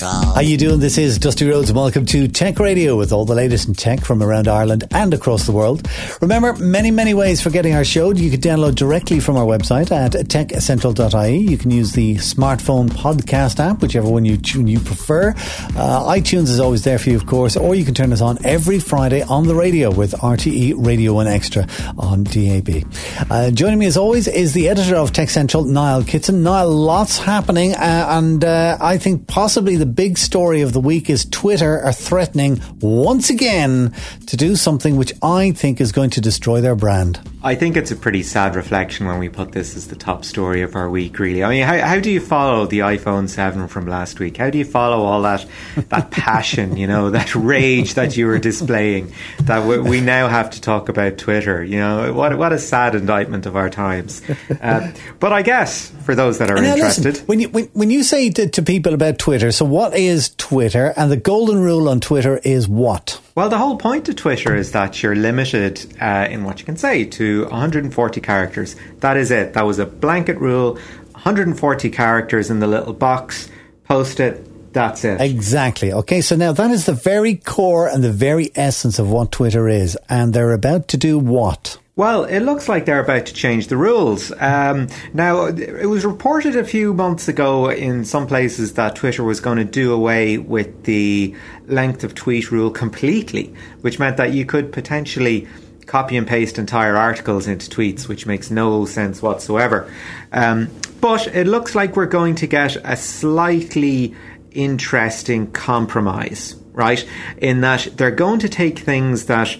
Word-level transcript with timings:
How 0.00 0.40
you 0.40 0.56
doing? 0.56 0.80
This 0.80 0.96
is 0.96 1.18
Dusty 1.18 1.46
Rhodes 1.46 1.68
and 1.68 1.76
welcome 1.76 2.06
to 2.06 2.26
Tech 2.26 2.58
Radio 2.58 2.96
with 2.96 3.12
all 3.12 3.26
the 3.26 3.34
latest 3.34 3.68
in 3.68 3.74
tech 3.74 4.00
from 4.00 4.22
around 4.22 4.48
Ireland 4.48 4.84
and 4.90 5.12
across 5.12 5.44
the 5.44 5.52
world. 5.52 5.86
Remember, 6.22 6.54
many, 6.54 6.90
many 6.90 7.12
ways 7.12 7.42
for 7.42 7.50
getting 7.50 7.74
our 7.74 7.84
show. 7.84 8.10
You 8.10 8.30
can 8.30 8.40
download 8.40 8.74
directly 8.74 9.20
from 9.20 9.36
our 9.36 9.44
website 9.44 9.90
at 9.90 10.12
techcentral.ie. 10.12 11.36
You 11.36 11.58
can 11.58 11.70
use 11.70 11.92
the 11.92 12.14
smartphone 12.16 12.88
podcast 12.88 13.60
app, 13.60 13.82
whichever 13.82 14.08
one 14.08 14.24
you, 14.24 14.38
you 14.42 14.80
prefer. 14.80 15.30
Uh, 15.76 16.08
iTunes 16.10 16.44
is 16.44 16.58
always 16.58 16.84
there 16.84 16.98
for 16.98 17.10
you, 17.10 17.16
of 17.16 17.26
course, 17.26 17.56
or 17.56 17.74
you 17.74 17.84
can 17.84 17.92
turn 17.94 18.14
us 18.14 18.22
on 18.22 18.38
every 18.46 18.78
Friday 18.78 19.22
on 19.22 19.46
the 19.46 19.54
radio 19.54 19.90
with 19.90 20.12
RTE 20.12 20.74
Radio 20.86 21.12
1 21.12 21.26
Extra 21.26 21.66
on 21.98 22.24
DAB. 22.24 22.84
Uh, 23.30 23.50
joining 23.50 23.78
me 23.78 23.86
as 23.86 23.98
always 23.98 24.26
is 24.26 24.54
the 24.54 24.70
editor 24.70 24.96
of 24.96 25.12
Tech 25.12 25.28
Central, 25.28 25.64
Niall 25.64 26.02
Kitson. 26.02 26.42
Niall, 26.42 26.70
lots 26.70 27.18
happening, 27.18 27.74
uh, 27.74 28.06
and 28.08 28.42
uh, 28.42 28.78
I 28.80 28.96
think 28.96 29.26
possibly 29.26 29.81
the 29.82 29.86
big 29.86 30.16
story 30.16 30.60
of 30.60 30.72
the 30.72 30.78
week 30.78 31.10
is 31.10 31.24
Twitter 31.24 31.80
are 31.80 31.92
threatening 31.92 32.62
once 32.80 33.30
again 33.30 33.92
to 34.28 34.36
do 34.36 34.54
something 34.54 34.94
which 34.94 35.12
I 35.20 35.50
think 35.50 35.80
is 35.80 35.90
going 35.90 36.10
to 36.10 36.20
destroy 36.20 36.60
their 36.60 36.76
brand. 36.76 37.18
I 37.44 37.56
think 37.56 37.76
it's 37.76 37.90
a 37.90 37.96
pretty 37.96 38.22
sad 38.22 38.54
reflection 38.54 39.06
when 39.06 39.18
we 39.18 39.28
put 39.28 39.50
this 39.50 39.76
as 39.76 39.88
the 39.88 39.96
top 39.96 40.24
story 40.24 40.62
of 40.62 40.76
our 40.76 40.88
week, 40.88 41.18
really. 41.18 41.42
I 41.42 41.50
mean, 41.50 41.64
how, 41.64 41.76
how 41.78 41.98
do 41.98 42.08
you 42.08 42.20
follow 42.20 42.66
the 42.66 42.80
iPhone 42.80 43.28
7 43.28 43.66
from 43.66 43.88
last 43.88 44.20
week? 44.20 44.36
How 44.36 44.48
do 44.48 44.58
you 44.58 44.64
follow 44.64 45.04
all 45.04 45.22
that, 45.22 45.44
that 45.88 46.10
passion, 46.12 46.76
you 46.76 46.86
know, 46.86 47.10
that 47.10 47.34
rage 47.34 47.94
that 47.94 48.16
you 48.16 48.26
were 48.26 48.38
displaying 48.38 49.12
that 49.40 49.66
we, 49.66 49.78
we 49.80 50.00
now 50.00 50.28
have 50.28 50.50
to 50.50 50.60
talk 50.60 50.88
about 50.88 51.18
Twitter? 51.18 51.64
You 51.64 51.78
know, 51.78 52.12
what, 52.12 52.38
what 52.38 52.52
a 52.52 52.58
sad 52.58 52.94
indictment 52.94 53.46
of 53.46 53.56
our 53.56 53.68
times. 53.70 54.22
Uh, 54.60 54.92
but 55.18 55.32
I 55.32 55.42
guess 55.42 55.90
for 56.04 56.14
those 56.14 56.38
that 56.38 56.48
are 56.48 56.60
now 56.60 56.74
interested. 56.74 57.04
Listen, 57.06 57.26
when, 57.26 57.40
you, 57.40 57.48
when, 57.48 57.64
when 57.72 57.90
you 57.90 58.04
say 58.04 58.30
to, 58.30 58.48
to 58.50 58.62
people 58.62 58.94
about 58.94 59.18
Twitter, 59.18 59.50
so 59.50 59.64
what 59.64 59.96
is 59.96 60.32
Twitter? 60.36 60.92
And 60.96 61.10
the 61.10 61.16
golden 61.16 61.58
rule 61.58 61.88
on 61.88 61.98
Twitter 61.98 62.38
is 62.44 62.68
what? 62.68 63.20
Well, 63.34 63.48
the 63.48 63.56
whole 63.56 63.78
point 63.78 64.08
of 64.10 64.16
Twitter 64.16 64.54
is 64.54 64.72
that 64.72 65.02
you're 65.02 65.16
limited 65.16 65.94
uh, 66.00 66.28
in 66.30 66.44
what 66.44 66.58
you 66.60 66.66
can 66.66 66.76
say 66.76 67.06
to 67.06 67.44
140 67.44 68.20
characters. 68.20 68.76
That 69.00 69.16
is 69.16 69.30
it. 69.30 69.54
That 69.54 69.64
was 69.64 69.78
a 69.78 69.86
blanket 69.86 70.38
rule. 70.38 70.74
140 71.12 71.90
characters 71.90 72.50
in 72.50 72.60
the 72.60 72.66
little 72.66 72.92
box. 72.92 73.48
Post 73.84 74.20
it. 74.20 74.74
That's 74.74 75.04
it. 75.04 75.20
Exactly. 75.20 75.92
Okay, 75.92 76.20
so 76.20 76.36
now 76.36 76.52
that 76.52 76.70
is 76.70 76.86
the 76.86 76.92
very 76.92 77.36
core 77.36 77.88
and 77.88 78.04
the 78.04 78.12
very 78.12 78.50
essence 78.54 78.98
of 78.98 79.10
what 79.10 79.32
Twitter 79.32 79.66
is. 79.66 79.96
And 80.08 80.34
they're 80.34 80.52
about 80.52 80.88
to 80.88 80.96
do 80.98 81.18
what? 81.18 81.78
Well, 81.94 82.24
it 82.24 82.40
looks 82.40 82.70
like 82.70 82.86
they're 82.86 83.04
about 83.04 83.26
to 83.26 83.34
change 83.34 83.66
the 83.66 83.76
rules. 83.76 84.32
Um, 84.38 84.88
now, 85.12 85.44
it 85.44 85.84
was 85.86 86.06
reported 86.06 86.56
a 86.56 86.64
few 86.64 86.94
months 86.94 87.28
ago 87.28 87.70
in 87.70 88.06
some 88.06 88.26
places 88.26 88.72
that 88.74 88.96
Twitter 88.96 89.22
was 89.22 89.40
going 89.40 89.58
to 89.58 89.64
do 89.64 89.92
away 89.92 90.38
with 90.38 90.84
the 90.84 91.36
length 91.66 92.02
of 92.02 92.14
tweet 92.14 92.50
rule 92.50 92.70
completely, 92.70 93.52
which 93.82 93.98
meant 93.98 94.16
that 94.16 94.32
you 94.32 94.46
could 94.46 94.72
potentially 94.72 95.46
copy 95.84 96.16
and 96.16 96.26
paste 96.26 96.58
entire 96.58 96.96
articles 96.96 97.46
into 97.46 97.68
tweets, 97.68 98.08
which 98.08 98.24
makes 98.24 98.50
no 98.50 98.86
sense 98.86 99.20
whatsoever. 99.20 99.92
Um, 100.32 100.70
but 101.02 101.26
it 101.26 101.46
looks 101.46 101.74
like 101.74 101.94
we're 101.94 102.06
going 102.06 102.36
to 102.36 102.46
get 102.46 102.74
a 102.84 102.96
slightly 102.96 104.14
interesting 104.52 105.50
compromise, 105.52 106.56
right? 106.72 107.06
In 107.36 107.60
that 107.60 107.98
they're 107.98 108.10
going 108.10 108.38
to 108.38 108.48
take 108.48 108.78
things 108.78 109.26
that 109.26 109.58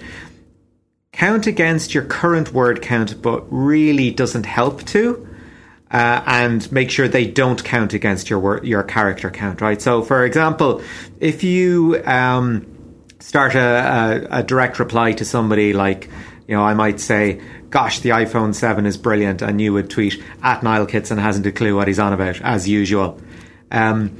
count 1.12 1.46
against 1.46 1.94
your 1.94 2.04
current 2.04 2.52
word 2.52 2.82
count, 2.82 3.20
but 3.22 3.44
really 3.50 4.10
doesn't 4.10 4.46
help 4.46 4.82
to. 4.86 5.28
Uh, 5.90 6.22
and 6.26 6.72
make 6.72 6.90
sure 6.90 7.06
they 7.06 7.26
don't 7.26 7.62
count 7.64 7.92
against 7.92 8.30
your 8.30 8.38
word, 8.38 8.64
your 8.64 8.82
character 8.82 9.30
count, 9.30 9.60
right? 9.60 9.82
So, 9.82 10.02
for 10.02 10.24
example, 10.24 10.82
if 11.20 11.44
you 11.44 12.02
um, 12.06 12.66
start 13.20 13.54
a, 13.54 13.58
a, 14.30 14.38
a, 14.38 14.42
direct 14.42 14.78
reply 14.78 15.12
to 15.12 15.26
somebody 15.26 15.74
like, 15.74 16.08
you 16.48 16.56
know, 16.56 16.62
I 16.62 16.72
might 16.72 16.98
say, 16.98 17.42
"Gosh, 17.68 18.00
the 18.00 18.08
iPhone 18.08 18.54
Seven 18.54 18.86
is 18.86 18.96
brilliant," 18.96 19.42
and 19.42 19.60
you 19.60 19.74
would 19.74 19.90
tweet 19.90 20.22
at 20.42 20.62
Niall 20.62 20.86
Kitson 20.86 21.18
hasn't 21.18 21.44
a 21.44 21.52
clue 21.52 21.76
what 21.76 21.88
he's 21.88 21.98
on 21.98 22.14
about, 22.14 22.40
as 22.40 22.66
usual. 22.66 23.20
Um, 23.70 24.18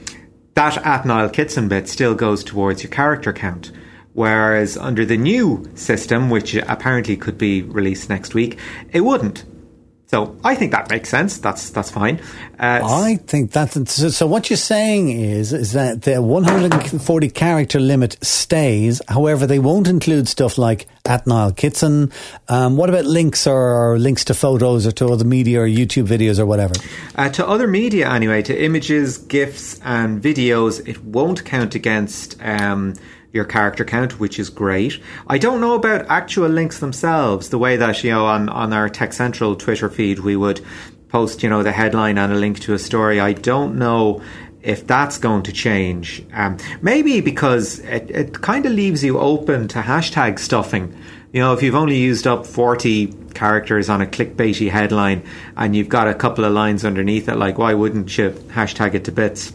that 0.52 0.76
at 0.76 1.06
Niall 1.06 1.31
Kitson 1.31 1.69
bit 1.69 1.88
still 1.88 2.14
goes 2.14 2.44
towards 2.44 2.82
your 2.82 2.92
character 2.92 3.32
count. 3.32 3.72
Whereas 4.15 4.77
under 4.77 5.05
the 5.05 5.17
new 5.17 5.71
system, 5.75 6.28
which 6.28 6.55
apparently 6.55 7.17
could 7.17 7.39
be 7.39 7.62
released 7.62 8.11
next 8.11 8.34
week, 8.34 8.59
it 8.93 9.00
wouldn't. 9.00 9.45
So 10.12 10.37
I 10.45 10.55
think 10.55 10.73
that 10.73 10.91
makes 10.91 11.09
sense. 11.09 11.39
That's 11.39 11.71
that's 11.71 11.91
fine. 11.91 12.21
Uh, 12.59 12.81
I 12.84 13.17
think 13.17 13.50
that's 13.50 13.95
so, 13.95 14.11
so. 14.11 14.27
What 14.27 14.50
you're 14.50 14.59
saying 14.59 15.09
is 15.09 15.55
is 15.55 15.73
that 15.73 16.03
the 16.03 16.21
140 16.21 17.31
character 17.31 17.81
limit 17.81 18.19
stays. 18.21 19.00
However, 19.09 19.47
they 19.47 19.59
won't 19.59 19.89
include 19.89 20.29
stuff 20.29 20.59
like 20.59 20.87
at 21.06 21.27
Niall 21.27 21.53
Kitson. 21.53 22.12
Um, 22.49 22.77
what 22.77 22.91
about 22.91 23.06
links 23.06 23.47
or, 23.47 23.93
or, 23.93 23.99
links 23.99 24.23
to 24.27 24.34
photos 24.34 24.87
or 24.87 24.93
to 24.93 25.06
other 25.09 25.25
media 25.25 25.62
or 25.62 25.67
YouTube 25.67 26.09
videos 26.09 26.39
or 26.39 26.44
whatever? 26.44 26.75
Uh, 27.17 27.31
to 27.31 27.49
other 27.49 27.67
media, 27.67 28.11
anyway, 28.11 28.43
to 28.43 28.62
images, 28.62 29.17
gifs, 29.17 29.81
and 29.81 30.23
videos, 30.23 30.87
it 30.87 31.03
won't 31.03 31.47
count 31.47 31.75
against. 31.75 32.37
Um, 32.43 32.97
your 33.32 33.44
character 33.44 33.84
count, 33.84 34.20
which 34.20 34.38
is 34.38 34.50
great. 34.50 35.00
I 35.26 35.38
don't 35.38 35.60
know 35.60 35.75
about 35.75 36.06
actual 36.09 36.48
links 36.48 36.81
themselves, 36.81 37.48
the 37.48 37.59
way 37.59 37.76
that, 37.76 38.04
you 38.04 38.10
know, 38.10 38.26
on, 38.26 38.48
on 38.48 38.72
our 38.72 38.88
Tech 38.88 39.12
Central 39.12 39.56
Twitter 39.56 39.88
feed, 39.88 40.20
we 40.20 40.37
would 40.37 40.60
post, 41.09 41.43
you 41.43 41.48
know, 41.48 41.62
the 41.62 41.72
headline 41.72 42.19
and 42.19 42.32
a 42.32 42.37
link 42.37 42.60
to 42.60 42.75
a 42.75 42.78
story. 42.78 43.20
I 43.20 43.32
don't 43.32 43.78
know 43.78 44.22
if 44.62 44.87
that's 44.87 45.19
going 45.19 45.43
to 45.44 45.53
change. 45.53 46.25
Um, 46.32 46.59
maybe 46.81 47.20
because 47.20 47.81
it, 47.81 48.10
it 48.10 48.41
kind 48.41 48.65
of 48.66 48.72
leaves 48.72 49.03
you 49.03 49.19
open 49.19 49.69
to 49.69 49.81
hashtag 49.81 50.38
stuffing. 50.38 50.97
You 51.32 51.41
know, 51.41 51.54
if 51.54 51.62
you've 51.62 51.75
only 51.75 51.99
used 51.99 52.26
up 52.26 52.47
40 52.47 53.12
characters 53.34 53.88
on 53.88 54.03
a 54.03 54.06
clickbaity 54.06 54.70
headline 54.70 55.25
and 55.56 55.75
you've 55.75 55.88
got 55.88 56.06
a 56.06 56.14
couple 56.14 56.44
of 56.44 56.53
lines 56.53 56.84
underneath 56.84 57.28
it, 57.28 57.37
like, 57.37 57.56
why 57.56 57.72
wouldn't 57.72 58.16
you 58.19 58.31
hashtag 58.31 58.94
it 58.94 59.04
to 59.04 59.12
bits? 59.12 59.53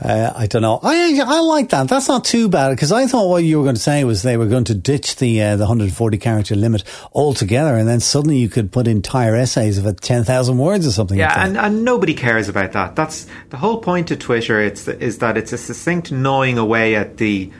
Uh, 0.00 0.32
I 0.34 0.46
don't 0.46 0.62
know. 0.62 0.80
I 0.82 1.20
I 1.24 1.40
like 1.40 1.70
that. 1.70 1.88
That's 1.88 2.08
not 2.08 2.24
too 2.24 2.48
bad 2.48 2.70
because 2.70 2.92
I 2.92 3.06
thought 3.06 3.28
what 3.28 3.44
you 3.44 3.58
were 3.58 3.64
going 3.64 3.74
to 3.74 3.80
say 3.80 4.04
was 4.04 4.22
they 4.22 4.36
were 4.36 4.46
going 4.46 4.64
to 4.64 4.74
ditch 4.74 5.16
the 5.16 5.42
uh, 5.42 5.56
the 5.56 5.64
140 5.64 6.18
character 6.18 6.54
limit 6.56 6.84
altogether, 7.12 7.76
and 7.76 7.88
then 7.88 8.00
suddenly 8.00 8.38
you 8.38 8.48
could 8.48 8.72
put 8.72 8.88
entire 8.88 9.34
essays 9.36 9.78
of 9.78 10.00
10,000 10.00 10.58
words 10.58 10.86
or 10.86 10.92
something. 10.92 11.18
Yeah, 11.18 11.28
like 11.28 11.46
and, 11.46 11.56
and 11.56 11.84
nobody 11.84 12.14
cares 12.14 12.48
about 12.48 12.72
that. 12.72 12.96
That's 12.96 13.26
the 13.50 13.56
whole 13.56 13.78
point 13.78 14.10
of 14.10 14.18
Twitter. 14.18 14.60
It's 14.60 14.88
is 14.88 15.18
that 15.18 15.36
it's 15.36 15.52
a 15.52 15.58
succinct 15.58 16.10
gnawing 16.10 16.58
away 16.58 16.94
at 16.94 17.18
the 17.18 17.50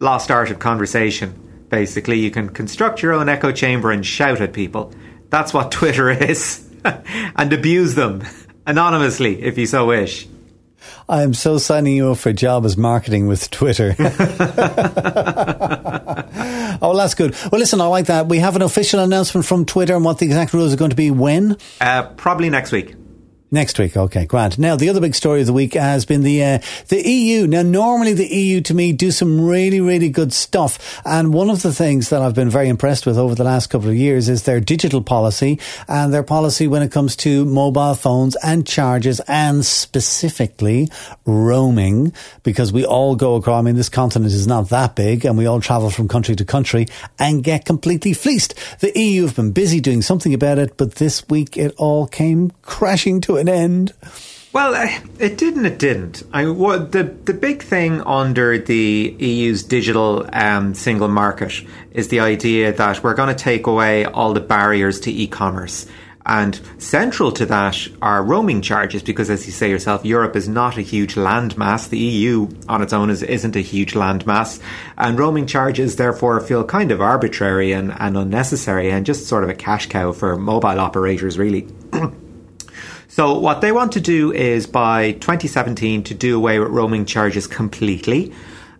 lost 0.00 0.30
art 0.30 0.50
of 0.50 0.58
conversation. 0.58 1.66
Basically, 1.68 2.18
you 2.18 2.30
can 2.30 2.48
construct 2.48 3.02
your 3.02 3.12
own 3.12 3.28
echo 3.28 3.52
chamber 3.52 3.90
and 3.90 4.04
shout 4.04 4.40
at 4.40 4.52
people. 4.52 4.92
That's 5.30 5.52
what 5.52 5.70
Twitter 5.72 6.10
is, 6.10 6.66
and 6.84 7.52
abuse 7.52 7.94
them 7.94 8.22
anonymously 8.66 9.42
if 9.42 9.58
you 9.58 9.66
so 9.66 9.86
wish. 9.86 10.26
I 11.08 11.22
am 11.22 11.34
so 11.34 11.58
signing 11.58 11.94
you 11.94 12.10
up 12.10 12.18
for 12.18 12.28
a 12.30 12.32
job 12.32 12.64
as 12.64 12.76
marketing 12.76 13.26
with 13.26 13.50
Twitter. 13.50 13.94
oh, 16.80 16.94
that's 16.96 17.14
good. 17.14 17.34
Well, 17.50 17.58
listen, 17.58 17.80
I 17.80 17.86
like 17.86 18.06
that. 18.06 18.26
We 18.26 18.38
have 18.38 18.56
an 18.56 18.62
official 18.62 19.00
announcement 19.00 19.46
from 19.46 19.64
Twitter 19.64 19.94
and 19.94 20.04
what 20.04 20.18
the 20.18 20.26
exact 20.26 20.52
rules 20.52 20.72
are 20.72 20.76
going 20.76 20.90
to 20.90 20.96
be 20.96 21.10
when? 21.10 21.56
Uh, 21.80 22.04
probably 22.16 22.50
next 22.50 22.72
week. 22.72 22.94
Next 23.50 23.78
week, 23.78 23.96
okay, 23.96 24.26
Grant. 24.26 24.58
Now, 24.58 24.76
the 24.76 24.90
other 24.90 25.00
big 25.00 25.14
story 25.14 25.40
of 25.40 25.46
the 25.46 25.54
week 25.54 25.72
has 25.72 26.04
been 26.04 26.22
the 26.22 26.44
uh, 26.44 26.58
the 26.88 27.08
EU. 27.08 27.46
Now, 27.46 27.62
normally 27.62 28.12
the 28.12 28.26
EU 28.26 28.60
to 28.60 28.74
me 28.74 28.92
do 28.92 29.10
some 29.10 29.40
really, 29.40 29.80
really 29.80 30.10
good 30.10 30.34
stuff, 30.34 31.00
and 31.06 31.32
one 31.32 31.48
of 31.48 31.62
the 31.62 31.72
things 31.72 32.10
that 32.10 32.20
I've 32.20 32.34
been 32.34 32.50
very 32.50 32.68
impressed 32.68 33.06
with 33.06 33.16
over 33.16 33.34
the 33.34 33.44
last 33.44 33.68
couple 33.68 33.88
of 33.88 33.94
years 33.94 34.28
is 34.28 34.42
their 34.42 34.60
digital 34.60 35.00
policy 35.00 35.58
and 35.88 36.12
their 36.12 36.22
policy 36.22 36.68
when 36.68 36.82
it 36.82 36.92
comes 36.92 37.16
to 37.16 37.46
mobile 37.46 37.94
phones 37.94 38.36
and 38.44 38.66
charges, 38.66 39.18
and 39.26 39.64
specifically 39.64 40.90
roaming, 41.24 42.12
because 42.42 42.70
we 42.70 42.84
all 42.84 43.16
go 43.16 43.36
across. 43.36 43.60
I 43.60 43.62
mean, 43.62 43.76
this 43.76 43.88
continent 43.88 44.30
is 44.30 44.46
not 44.46 44.68
that 44.68 44.94
big, 44.94 45.24
and 45.24 45.38
we 45.38 45.46
all 45.46 45.62
travel 45.62 45.88
from 45.88 46.06
country 46.06 46.36
to 46.36 46.44
country 46.44 46.86
and 47.18 47.42
get 47.42 47.64
completely 47.64 48.12
fleeced. 48.12 48.52
The 48.80 48.92
EU 48.94 49.22
have 49.22 49.36
been 49.36 49.52
busy 49.52 49.80
doing 49.80 50.02
something 50.02 50.34
about 50.34 50.58
it, 50.58 50.76
but 50.76 50.96
this 50.96 51.26
week 51.30 51.56
it 51.56 51.72
all 51.78 52.06
came 52.06 52.52
crashing 52.60 53.22
to 53.22 53.37
an 53.38 53.48
end. 53.48 53.92
Well, 54.52 54.74
it 55.18 55.36
didn't. 55.36 55.66
It 55.66 55.78
didn't. 55.78 56.22
I 56.32 56.46
what 56.46 56.92
the 56.92 57.04
the 57.04 57.34
big 57.34 57.62
thing 57.62 58.00
under 58.02 58.58
the 58.58 59.14
EU's 59.18 59.62
digital 59.62 60.26
um, 60.32 60.74
single 60.74 61.08
market 61.08 61.52
is 61.92 62.08
the 62.08 62.20
idea 62.20 62.72
that 62.72 63.02
we're 63.02 63.14
going 63.14 63.28
to 63.28 63.34
take 63.34 63.66
away 63.66 64.06
all 64.06 64.32
the 64.32 64.40
barriers 64.40 65.00
to 65.00 65.12
e-commerce. 65.12 65.86
And 66.24 66.60
central 66.76 67.32
to 67.32 67.46
that 67.46 67.88
are 68.02 68.22
roaming 68.22 68.60
charges 68.60 69.02
because, 69.02 69.30
as 69.30 69.46
you 69.46 69.52
say 69.52 69.70
yourself, 69.70 70.04
Europe 70.04 70.36
is 70.36 70.46
not 70.46 70.76
a 70.76 70.82
huge 70.82 71.14
landmass. 71.14 71.88
The 71.88 71.98
EU 71.98 72.48
on 72.68 72.82
its 72.82 72.92
own 72.92 73.08
is, 73.08 73.22
isn't 73.22 73.56
a 73.56 73.60
huge 73.60 73.94
landmass. 73.94 74.60
And 74.98 75.18
roaming 75.18 75.46
charges, 75.46 75.96
therefore, 75.96 76.40
feel 76.40 76.64
kind 76.64 76.92
of 76.92 77.00
arbitrary 77.00 77.72
and, 77.72 77.94
and 77.98 78.16
unnecessary 78.16 78.90
and 78.90 79.06
just 79.06 79.26
sort 79.26 79.42
of 79.42 79.48
a 79.48 79.54
cash 79.54 79.86
cow 79.86 80.12
for 80.12 80.36
mobile 80.36 80.80
operators, 80.80 81.38
really. 81.38 81.66
so, 83.18 83.36
what 83.36 83.62
they 83.62 83.72
want 83.72 83.90
to 83.94 84.00
do 84.00 84.32
is 84.32 84.68
by 84.68 85.10
2017 85.10 86.04
to 86.04 86.14
do 86.14 86.36
away 86.36 86.60
with 86.60 86.68
roaming 86.68 87.04
charges 87.04 87.48
completely. 87.48 88.32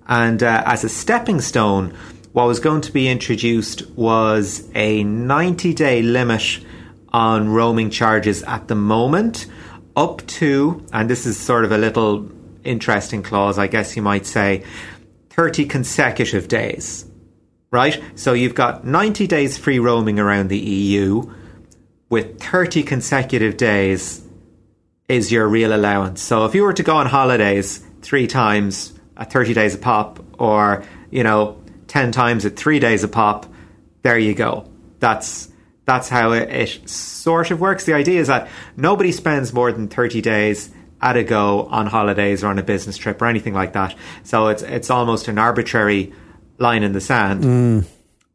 And 0.06 0.40
uh, 0.44 0.62
as 0.64 0.84
a 0.84 0.88
stepping 0.88 1.40
stone, 1.40 1.92
what 2.34 2.46
was 2.46 2.60
going 2.60 2.82
to 2.82 2.92
be 2.92 3.08
introduced 3.08 3.90
was 3.96 4.70
a 4.76 5.02
90 5.02 5.74
day 5.74 6.02
limit 6.02 6.60
on 7.08 7.48
roaming 7.48 7.90
charges 7.90 8.44
at 8.44 8.68
the 8.68 8.76
moment, 8.76 9.46
up 9.96 10.24
to, 10.28 10.86
and 10.92 11.10
this 11.10 11.26
is 11.26 11.36
sort 11.36 11.64
of 11.64 11.72
a 11.72 11.78
little 11.78 12.30
interesting 12.62 13.24
clause, 13.24 13.58
I 13.58 13.66
guess 13.66 13.96
you 13.96 14.02
might 14.02 14.24
say, 14.24 14.62
30 15.30 15.64
consecutive 15.64 16.46
days. 16.46 17.04
Right? 17.72 18.00
So 18.14 18.34
you've 18.34 18.54
got 18.54 18.86
90 18.86 19.26
days 19.26 19.58
free 19.58 19.80
roaming 19.80 20.20
around 20.20 20.46
the 20.46 20.60
EU, 20.60 21.28
with 22.08 22.40
30 22.40 22.84
consecutive 22.84 23.56
days 23.56 24.22
is 25.08 25.32
your 25.32 25.48
real 25.48 25.74
allowance. 25.74 26.22
So 26.22 26.44
if 26.44 26.54
you 26.54 26.62
were 26.62 26.74
to 26.74 26.82
go 26.82 26.96
on 26.96 27.06
holidays 27.06 27.82
three 28.02 28.26
times 28.26 28.92
at 29.16 29.32
30 29.32 29.54
days 29.54 29.74
a 29.74 29.78
pop, 29.78 30.20
or, 30.38 30.84
you 31.10 31.24
know, 31.24 31.60
10 31.88 32.12
times 32.12 32.44
at 32.44 32.56
three 32.56 32.78
days 32.78 33.02
a 33.04 33.08
pop, 33.08 33.46
there 34.02 34.18
you 34.18 34.34
go. 34.34 34.70
That's 35.00 35.48
that's 35.84 36.10
how 36.10 36.32
it, 36.32 36.50
it, 36.50 36.88
sort 36.88 37.50
of 37.50 37.60
works. 37.60 37.84
The 37.84 37.94
idea 37.94 38.20
is 38.20 38.26
that 38.26 38.48
nobody 38.76 39.10
spends 39.10 39.54
more 39.54 39.72
than 39.72 39.88
30 39.88 40.20
days 40.20 40.70
at 41.00 41.16
a 41.16 41.24
go 41.24 41.62
on 41.64 41.86
holidays 41.86 42.44
or 42.44 42.48
on 42.48 42.58
a 42.58 42.62
business 42.62 42.98
trip 42.98 43.22
or 43.22 43.26
anything 43.26 43.54
like 43.54 43.72
that. 43.72 43.96
So 44.22 44.48
it's 44.48 44.62
it's 44.62 44.90
almost 44.90 45.28
an 45.28 45.38
arbitrary 45.38 46.12
line 46.58 46.82
in 46.82 46.92
the 46.92 47.00
sand. 47.00 47.42
Mm. 47.42 47.86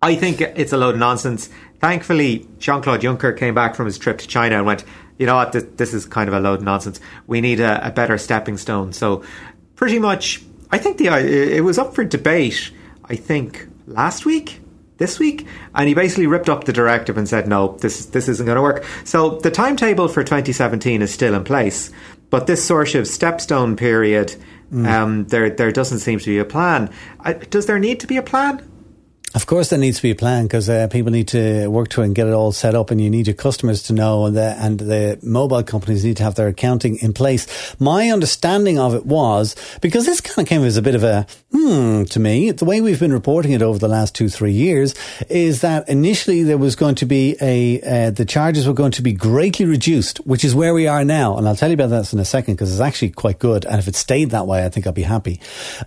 I 0.01 0.15
think 0.15 0.41
it's 0.41 0.73
a 0.73 0.77
load 0.77 0.95
of 0.95 0.99
nonsense. 0.99 1.49
Thankfully, 1.79 2.47
Jean 2.57 2.81
Claude 2.81 3.01
Juncker 3.01 3.37
came 3.37 3.53
back 3.53 3.75
from 3.75 3.85
his 3.85 3.97
trip 3.97 4.17
to 4.19 4.27
China 4.27 4.57
and 4.57 4.65
went, 4.65 4.83
you 5.17 5.25
know 5.25 5.35
what, 5.35 5.51
this, 5.51 5.63
this 5.75 5.93
is 5.93 6.05
kind 6.05 6.27
of 6.27 6.33
a 6.33 6.39
load 6.39 6.59
of 6.59 6.63
nonsense. 6.63 6.99
We 7.27 7.41
need 7.41 7.59
a, 7.59 7.87
a 7.87 7.91
better 7.91 8.17
stepping 8.17 8.57
stone. 8.57 8.93
So, 8.93 9.23
pretty 9.75 9.99
much, 9.99 10.41
I 10.71 10.77
think 10.77 10.97
the 10.97 11.07
it 11.07 11.63
was 11.63 11.77
up 11.77 11.93
for 11.93 12.03
debate. 12.03 12.71
I 13.05 13.15
think 13.15 13.67
last 13.85 14.25
week 14.25 14.61
this 14.97 15.19
week, 15.19 15.45
and 15.75 15.87
he 15.87 15.93
basically 15.93 16.27
ripped 16.27 16.49
up 16.49 16.63
the 16.63 16.73
directive 16.73 17.17
and 17.17 17.27
said, 17.27 17.47
"No, 17.47 17.77
this 17.81 18.05
this 18.07 18.27
isn't 18.29 18.45
going 18.45 18.55
to 18.55 18.61
work." 18.61 18.85
So 19.03 19.37
the 19.39 19.51
timetable 19.51 20.07
for 20.07 20.23
2017 20.23 21.01
is 21.01 21.13
still 21.13 21.33
in 21.33 21.43
place, 21.43 21.91
but 22.29 22.47
this 22.47 22.65
sort 22.65 22.95
of 22.95 23.05
stepstone 23.05 23.77
period, 23.77 24.35
mm. 24.71 24.87
um, 24.87 25.25
there 25.25 25.49
there 25.49 25.71
doesn't 25.71 25.99
seem 25.99 26.19
to 26.19 26.25
be 26.25 26.37
a 26.37 26.45
plan. 26.45 26.89
Uh, 27.19 27.33
does 27.33 27.65
there 27.65 27.79
need 27.79 27.99
to 27.99 28.07
be 28.07 28.17
a 28.17 28.23
plan? 28.23 28.61
Of 29.35 29.47
course, 29.47 29.69
there 29.69 29.79
needs 29.79 29.97
to 29.97 30.03
be 30.03 30.11
a 30.11 30.15
plan 30.15 30.43
because 30.43 30.69
uh, 30.69 30.87
people 30.89 31.11
need 31.11 31.27
to 31.29 31.67
work 31.67 31.89
to 31.89 32.01
it 32.01 32.05
and 32.05 32.15
get 32.15 32.27
it 32.27 32.33
all 32.33 32.51
set 32.51 32.75
up, 32.75 32.91
and 32.91 33.01
you 33.01 33.09
need 33.09 33.25
your 33.25 33.33
customers 33.33 33.81
to 33.83 33.93
know, 33.93 34.27
and 34.27 34.37
the, 34.37 34.55
and 34.59 34.79
the 34.79 35.19
mobile 35.23 35.63
companies 35.63 36.05
need 36.05 36.17
to 36.17 36.23
have 36.23 36.35
their 36.35 36.47
accounting 36.47 36.97
in 36.97 37.13
place. 37.13 37.75
My 37.79 38.09
understanding 38.09 38.77
of 38.77 38.93
it 38.93 39.07
was 39.07 39.55
because 39.81 40.05
this 40.05 40.21
kind 40.21 40.45
of 40.45 40.49
came 40.49 40.61
as 40.63 40.77
a 40.77 40.83
bit 40.83 40.93
of 40.93 41.03
a 41.03 41.25
hmm 41.51 42.03
to 42.05 42.19
me. 42.19 42.51
The 42.51 42.65
way 42.65 42.79
we've 42.79 42.99
been 42.99 43.13
reporting 43.13 43.53
it 43.53 43.63
over 43.63 43.79
the 43.79 43.87
last 43.87 44.13
two 44.13 44.29
three 44.29 44.51
years 44.51 44.93
is 45.29 45.61
that 45.61 45.89
initially 45.89 46.43
there 46.43 46.57
was 46.57 46.75
going 46.75 46.95
to 46.95 47.05
be 47.05 47.35
a 47.41 47.81
uh, 47.81 48.11
the 48.11 48.25
charges 48.25 48.67
were 48.67 48.73
going 48.73 48.91
to 48.91 49.01
be 49.01 49.13
greatly 49.13 49.65
reduced, 49.65 50.17
which 50.27 50.43
is 50.43 50.53
where 50.53 50.75
we 50.75 50.87
are 50.87 51.03
now, 51.03 51.37
and 51.37 51.47
I'll 51.47 51.55
tell 51.55 51.69
you 51.69 51.75
about 51.75 51.89
that 51.89 52.13
in 52.13 52.19
a 52.19 52.25
second 52.25 52.53
because 52.53 52.71
it's 52.71 52.81
actually 52.81 53.09
quite 53.09 53.39
good, 53.39 53.65
and 53.65 53.79
if 53.79 53.87
it 53.87 53.95
stayed 53.95 54.29
that 54.29 54.45
way, 54.45 54.63
I 54.63 54.69
think 54.69 54.85
I'd 54.85 54.93
be 54.93 55.01
happy. 55.01 55.39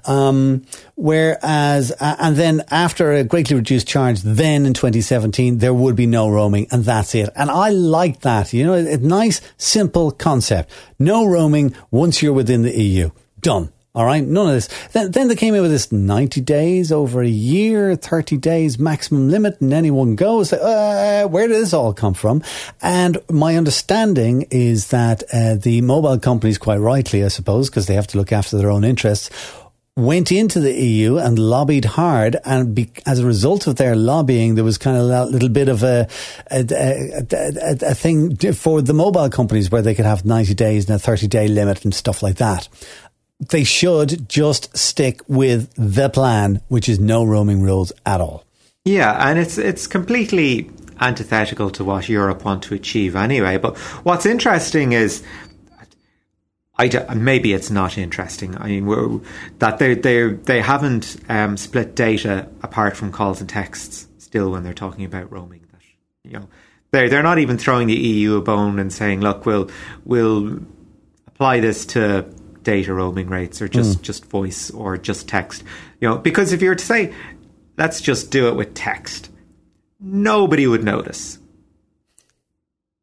Um, 0.04 0.64
whereas, 0.96 1.92
uh, 1.92 2.16
and 2.18 2.36
then 2.36 2.64
after 2.70 3.12
a 3.12 3.24
greatly 3.24 3.56
reduced 3.56 3.86
charge, 3.86 4.22
then 4.22 4.66
in 4.66 4.74
2017, 4.74 5.58
there 5.58 5.72
would 5.72 5.94
be 5.94 6.06
no 6.06 6.28
roaming 6.28 6.66
and 6.70 6.84
that's 6.84 7.14
it. 7.14 7.30
And 7.36 7.50
I 7.50 7.70
like 7.70 8.20
that. 8.22 8.52
You 8.52 8.66
know, 8.66 8.74
a 8.74 8.96
nice, 8.96 9.40
simple 9.56 10.10
concept. 10.10 10.70
No 10.98 11.24
roaming 11.24 11.74
once 11.90 12.22
you're 12.22 12.32
within 12.32 12.62
the 12.62 12.76
EU. 12.76 13.10
Done. 13.40 13.72
All 13.96 14.04
right, 14.04 14.22
none 14.22 14.46
of 14.46 14.52
this. 14.52 14.68
Then, 14.92 15.10
then 15.12 15.28
they 15.28 15.36
came 15.36 15.54
in 15.54 15.62
with 15.62 15.70
this 15.70 15.90
90 15.90 16.42
days 16.42 16.92
over 16.92 17.22
a 17.22 17.28
year, 17.28 17.96
30 17.96 18.36
days 18.36 18.78
maximum 18.78 19.30
limit, 19.30 19.58
and 19.62 19.72
anyone 19.72 20.16
goes. 20.16 20.52
Uh, 20.52 21.26
where 21.30 21.48
did 21.48 21.56
this 21.56 21.72
all 21.72 21.94
come 21.94 22.12
from? 22.12 22.42
And 22.82 23.16
my 23.30 23.56
understanding 23.56 24.48
is 24.50 24.88
that 24.88 25.22
uh, 25.32 25.54
the 25.54 25.80
mobile 25.80 26.18
companies, 26.18 26.58
quite 26.58 26.76
rightly, 26.76 27.24
I 27.24 27.28
suppose, 27.28 27.70
because 27.70 27.86
they 27.86 27.94
have 27.94 28.06
to 28.08 28.18
look 28.18 28.32
after 28.32 28.58
their 28.58 28.70
own 28.70 28.84
interests, 28.84 29.30
went 29.96 30.30
into 30.30 30.60
the 30.60 30.74
EU 30.74 31.16
and 31.16 31.38
lobbied 31.38 31.86
hard, 31.86 32.36
and 32.44 32.74
be, 32.74 32.90
as 33.06 33.18
a 33.18 33.26
result 33.26 33.66
of 33.66 33.76
their 33.76 33.96
lobbying, 33.96 34.54
there 34.54 34.64
was 34.64 34.76
kind 34.76 34.96
of 34.96 35.08
a 35.08 35.24
little 35.24 35.48
bit 35.48 35.68
of 35.68 35.82
a 35.82 36.06
a, 36.50 36.64
a, 36.70 37.26
a 37.32 37.90
a, 37.90 37.94
thing 37.94 38.36
for 38.52 38.82
the 38.82 38.92
mobile 38.92 39.30
companies 39.30 39.70
where 39.70 39.82
they 39.82 39.94
could 39.94 40.04
have 40.04 40.24
90 40.24 40.54
days 40.54 40.88
and 40.88 40.96
a 40.96 40.98
30 40.98 41.26
day 41.28 41.48
limit 41.48 41.84
and 41.84 41.94
stuff 41.94 42.22
like 42.22 42.36
that. 42.36 42.68
They 43.50 43.64
should 43.64 44.28
just 44.28 44.76
stick 44.76 45.20
with 45.28 45.72
the 45.76 46.08
plan, 46.08 46.60
which 46.68 46.88
is 46.88 46.98
no 46.98 47.24
roaming 47.24 47.62
rules 47.62 47.92
at 48.04 48.20
all. 48.20 48.44
Yeah, 48.84 49.28
and 49.28 49.38
it's 49.38 49.58
it's 49.58 49.86
completely 49.86 50.70
antithetical 51.00 51.70
to 51.70 51.84
what 51.84 52.08
Europe 52.08 52.44
want 52.44 52.62
to 52.64 52.74
achieve 52.74 53.16
anyway. 53.16 53.58
But 53.58 53.76
what's 54.04 54.26
interesting 54.26 54.92
is 54.92 55.22
I 56.78 56.88
d- 56.88 56.98
maybe 57.14 57.52
it's 57.52 57.70
not 57.70 57.96
interesting. 57.96 58.56
I 58.58 58.68
mean, 58.68 59.24
that 59.58 59.78
they 59.78 59.94
they 59.94 60.28
they 60.28 60.60
haven't 60.60 61.16
um, 61.28 61.56
split 61.56 61.94
data 61.94 62.48
apart 62.62 62.96
from 62.96 63.12
calls 63.12 63.40
and 63.40 63.48
texts 63.48 64.06
still 64.18 64.50
when 64.50 64.62
they're 64.62 64.74
talking 64.74 65.04
about 65.04 65.32
roaming. 65.32 65.62
That 65.72 65.80
you 66.24 66.38
know, 66.38 66.48
they're 66.90 67.08
they're 67.08 67.22
not 67.22 67.38
even 67.38 67.56
throwing 67.56 67.86
the 67.86 67.96
EU 67.96 68.36
a 68.36 68.42
bone 68.42 68.78
and 68.78 68.92
saying, 68.92 69.20
look, 69.20 69.46
we'll 69.46 69.70
we'll 70.04 70.60
apply 71.26 71.60
this 71.60 71.86
to 71.86 72.30
data 72.62 72.92
roaming 72.92 73.28
rates 73.28 73.62
or 73.62 73.68
just 73.68 73.98
mm. 73.98 74.02
just 74.02 74.26
voice 74.26 74.70
or 74.70 74.98
just 74.98 75.28
text. 75.28 75.64
You 76.00 76.08
know, 76.08 76.18
because 76.18 76.52
if 76.52 76.60
you 76.60 76.68
were 76.68 76.74
to 76.74 76.84
say, 76.84 77.14
let's 77.78 78.02
just 78.02 78.30
do 78.30 78.48
it 78.48 78.56
with 78.56 78.74
text, 78.74 79.30
nobody 79.98 80.66
would 80.66 80.84
notice. 80.84 81.38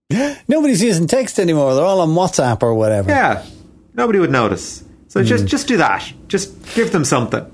Nobody's 0.48 0.84
using 0.84 1.08
text 1.08 1.40
anymore. 1.40 1.74
They're 1.74 1.86
all 1.86 2.02
on 2.02 2.10
WhatsApp 2.10 2.62
or 2.62 2.74
whatever. 2.76 3.10
Yeah, 3.10 3.46
Nobody 3.94 4.20
would 4.20 4.32
notice. 4.32 4.84
So 5.08 5.22
mm. 5.22 5.26
just 5.26 5.46
just 5.46 5.68
do 5.68 5.78
that. 5.78 6.12
Just 6.28 6.76
give 6.76 6.92
them 6.92 7.06
something. 7.06 7.46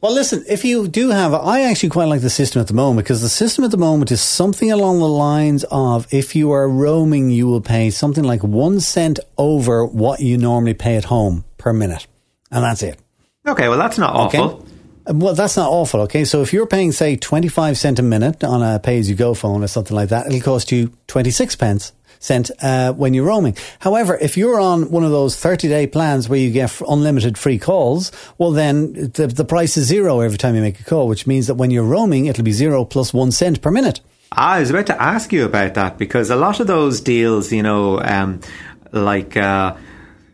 Well, 0.00 0.12
listen, 0.12 0.44
if 0.46 0.66
you 0.66 0.86
do 0.86 1.08
have, 1.08 1.32
I 1.32 1.62
actually 1.62 1.88
quite 1.88 2.08
like 2.08 2.20
the 2.20 2.28
system 2.28 2.60
at 2.60 2.66
the 2.66 2.74
moment 2.74 3.06
because 3.06 3.22
the 3.22 3.30
system 3.30 3.64
at 3.64 3.70
the 3.70 3.78
moment 3.78 4.12
is 4.12 4.20
something 4.20 4.70
along 4.70 4.98
the 4.98 5.08
lines 5.08 5.64
of 5.70 6.06
if 6.12 6.36
you 6.36 6.52
are 6.52 6.68
roaming, 6.68 7.30
you 7.30 7.46
will 7.46 7.62
pay 7.62 7.88
something 7.88 8.22
like 8.22 8.44
one 8.44 8.80
cent 8.80 9.18
over 9.38 9.86
what 9.86 10.20
you 10.20 10.36
normally 10.36 10.74
pay 10.74 10.96
at 10.96 11.06
home 11.06 11.46
per 11.56 11.72
minute. 11.72 12.06
And 12.50 12.62
that's 12.62 12.82
it. 12.82 12.98
Okay, 13.46 13.70
well, 13.70 13.78
that's 13.78 13.96
not 13.96 14.14
awful. 14.14 14.42
Okay? 14.42 14.64
Well, 15.06 15.34
that's 15.34 15.56
not 15.56 15.70
awful. 15.70 16.02
Okay. 16.02 16.24
So 16.24 16.42
if 16.42 16.52
you're 16.52 16.66
paying, 16.66 16.92
say, 16.92 17.16
25 17.16 17.78
cent 17.78 17.98
a 17.98 18.02
minute 18.02 18.44
on 18.44 18.62
a 18.62 18.78
pay 18.78 18.98
as 18.98 19.08
you 19.08 19.16
go 19.16 19.32
phone 19.34 19.64
or 19.64 19.68
something 19.68 19.96
like 19.96 20.10
that, 20.10 20.26
it'll 20.26 20.40
cost 20.40 20.70
you 20.70 20.92
26 21.06 21.56
pence 21.56 21.92
cent 22.24 22.50
uh, 22.62 22.92
when 22.92 23.14
you're 23.14 23.26
roaming. 23.26 23.56
However, 23.78 24.16
if 24.20 24.36
you're 24.36 24.60
on 24.60 24.90
one 24.90 25.04
of 25.04 25.10
those 25.10 25.36
30 25.36 25.68
day 25.68 25.86
plans 25.86 26.28
where 26.28 26.38
you 26.38 26.50
get 26.50 26.80
unlimited 26.88 27.36
free 27.36 27.58
calls, 27.58 28.10
well, 28.38 28.50
then 28.50 28.92
the, 29.12 29.26
the 29.26 29.44
price 29.44 29.76
is 29.76 29.86
zero 29.86 30.20
every 30.20 30.38
time 30.38 30.54
you 30.54 30.62
make 30.62 30.80
a 30.80 30.84
call, 30.84 31.06
which 31.06 31.26
means 31.26 31.46
that 31.46 31.54
when 31.54 31.70
you're 31.70 31.84
roaming, 31.84 32.26
it'll 32.26 32.44
be 32.44 32.52
zero 32.52 32.84
plus 32.84 33.12
one 33.12 33.30
cent 33.30 33.60
per 33.60 33.70
minute. 33.70 34.00
I 34.32 34.60
was 34.60 34.70
about 34.70 34.86
to 34.86 35.00
ask 35.00 35.32
you 35.32 35.44
about 35.44 35.74
that 35.74 35.96
because 35.96 36.30
a 36.30 36.36
lot 36.36 36.58
of 36.58 36.66
those 36.66 37.00
deals, 37.00 37.52
you 37.52 37.62
know, 37.62 38.00
um, 38.00 38.40
like 38.90 39.36
uh, 39.36 39.76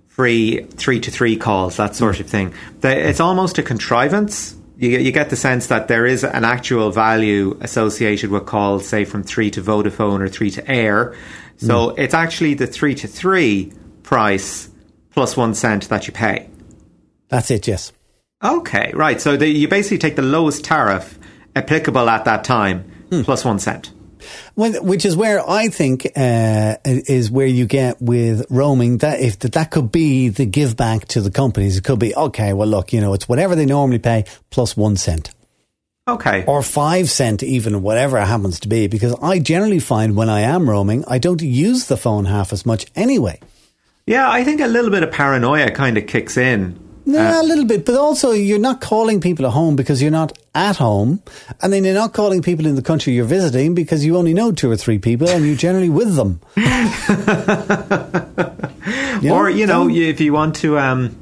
free 0.09 0.63
three 0.63 1.01
to 1.01 1.11
three 1.11 1.37
calls, 1.37 1.77
that 1.77 1.97
sort 1.97 2.21
of 2.21 2.27
thing, 2.27 2.55
they, 2.81 3.03
it's 3.03 3.21
almost 3.21 3.59
a 3.59 3.63
contrivance. 3.63 4.57
You, 4.79 4.91
you 4.91 5.13
get 5.13 5.29
the 5.29 5.37
sense 5.37 5.67
that 5.67 5.89
there 5.89 6.07
is 6.07 6.25
an 6.25 6.45
actual 6.45 6.91
value 6.91 7.59
associated 7.61 8.31
with 8.31 8.47
calls, 8.47 8.89
say 8.89 9.05
from 9.05 9.23
three 9.23 9.51
to 9.51 9.63
Vodafone 9.63 10.21
or 10.21 10.29
three 10.29 10.51
to 10.53 10.63
Eir, 10.63 11.15
so 11.61 11.91
mm. 11.91 11.99
it's 11.99 12.15
actually 12.15 12.55
the 12.55 12.67
three 12.67 12.95
to 12.95 13.07
three 13.07 13.73
price 14.03 14.71
plus 15.11 15.37
one 15.37 15.55
cent 15.55 15.89
that 15.91 16.07
you 16.07 16.13
pay. 16.13 16.49
That's 17.29 17.51
it, 17.51 17.69
yes. 17.69 17.93
Okay, 18.43 18.91
right. 18.95 19.21
So 19.21 19.37
the, 19.37 19.47
you 19.47 19.69
basically 19.69 19.99
take 19.99 20.17
the 20.17 20.23
lowest 20.23 20.65
tariff 20.65 21.19
applicable 21.55 22.09
at 22.09 22.25
that 22.25 22.45
time 22.45 22.91
mm. 23.11 23.25
plus 23.25 23.45
one 23.45 23.59
cent. 23.59 23.93
When, 24.55 24.75
which 24.85 25.05
is 25.05 25.17
where 25.17 25.49
I 25.49 25.69
think 25.69 26.07
uh, 26.17 26.77
is 26.85 27.31
where 27.31 27.47
you 27.47 27.67
get 27.67 28.01
with 28.01 28.47
roaming 28.51 28.99
that 28.99 29.21
if 29.21 29.39
that, 29.41 29.53
that 29.53 29.71
could 29.71 29.91
be 29.91 30.29
the 30.29 30.47
give 30.47 30.77
back 30.77 31.09
to 31.09 31.21
the 31.21 31.31
companies. 31.31 31.77
It 31.79 31.85
could 31.85 31.99
be 31.99 32.15
okay. 32.15 32.53
Well, 32.53 32.69
look, 32.69 32.93
you 32.93 33.01
know, 33.01 33.15
it's 33.15 33.29
whatever 33.29 33.55
they 33.55 33.67
normally 33.67 33.99
pay 33.99 34.25
plus 34.51 34.77
one 34.77 34.97
cent. 34.97 35.31
Okay. 36.09 36.45
or 36.47 36.63
five 36.63 37.09
cent, 37.11 37.43
even 37.43 37.83
whatever 37.83 38.19
it 38.19 38.27
happens 38.27 38.59
to 38.61 38.69
be, 38.69 38.87
because 38.89 39.15
I 39.23 39.39
generally 39.39 39.79
find 39.81 40.17
when 40.17 40.29
I 40.29 40.41
am 40.41 40.69
roaming, 40.69 41.05
I 41.07 41.19
don't 41.19 41.41
use 41.43 41.87
the 41.87 41.97
phone 41.97 42.25
half 42.25 42.53
as 42.53 42.67
much 42.67 42.87
anyway. 42.97 43.39
Yeah, 44.07 44.29
I 44.29 44.43
think 44.43 44.61
a 44.61 44.67
little 44.67 44.91
bit 44.91 45.03
of 45.05 45.13
paranoia 45.13 45.71
kind 45.71 45.97
of 45.97 46.07
kicks 46.09 46.37
in. 46.37 46.79
Yeah, 47.07 47.41
a 47.41 47.45
little 47.45 47.65
bit, 47.65 47.87
but 47.87 47.97
also 47.97 48.33
you're 48.33 48.59
not 48.59 48.81
calling 48.81 49.21
people 49.21 49.47
at 49.47 49.53
home 49.53 49.75
because 49.77 50.01
you're 50.03 50.11
not 50.11 50.37
at 50.55 50.77
home, 50.77 51.23
and 51.61 51.73
then 51.73 51.85
you're 51.85 51.95
not 51.95 52.13
calling 52.13 52.43
people 52.43 52.67
in 52.67 52.75
the 52.77 52.83
country 52.83 53.13
you're 53.15 53.25
visiting 53.25 53.75
because 53.75 54.05
you 54.05 54.17
only 54.17 54.35
know 54.35 54.53
two 54.53 54.71
or 54.71 54.77
three 54.77 54.99
people 54.99 55.29
and 55.29 55.47
you're 55.47 55.57
generally 55.57 55.89
with 55.91 56.15
them. 56.17 56.41
You 59.23 59.33
or, 59.35 59.51
you 59.51 59.67
know, 59.67 59.87
you- 59.87 60.07
if 60.09 60.21
you 60.21 60.33
want 60.33 60.57
to 60.57 60.79
um, 60.79 61.15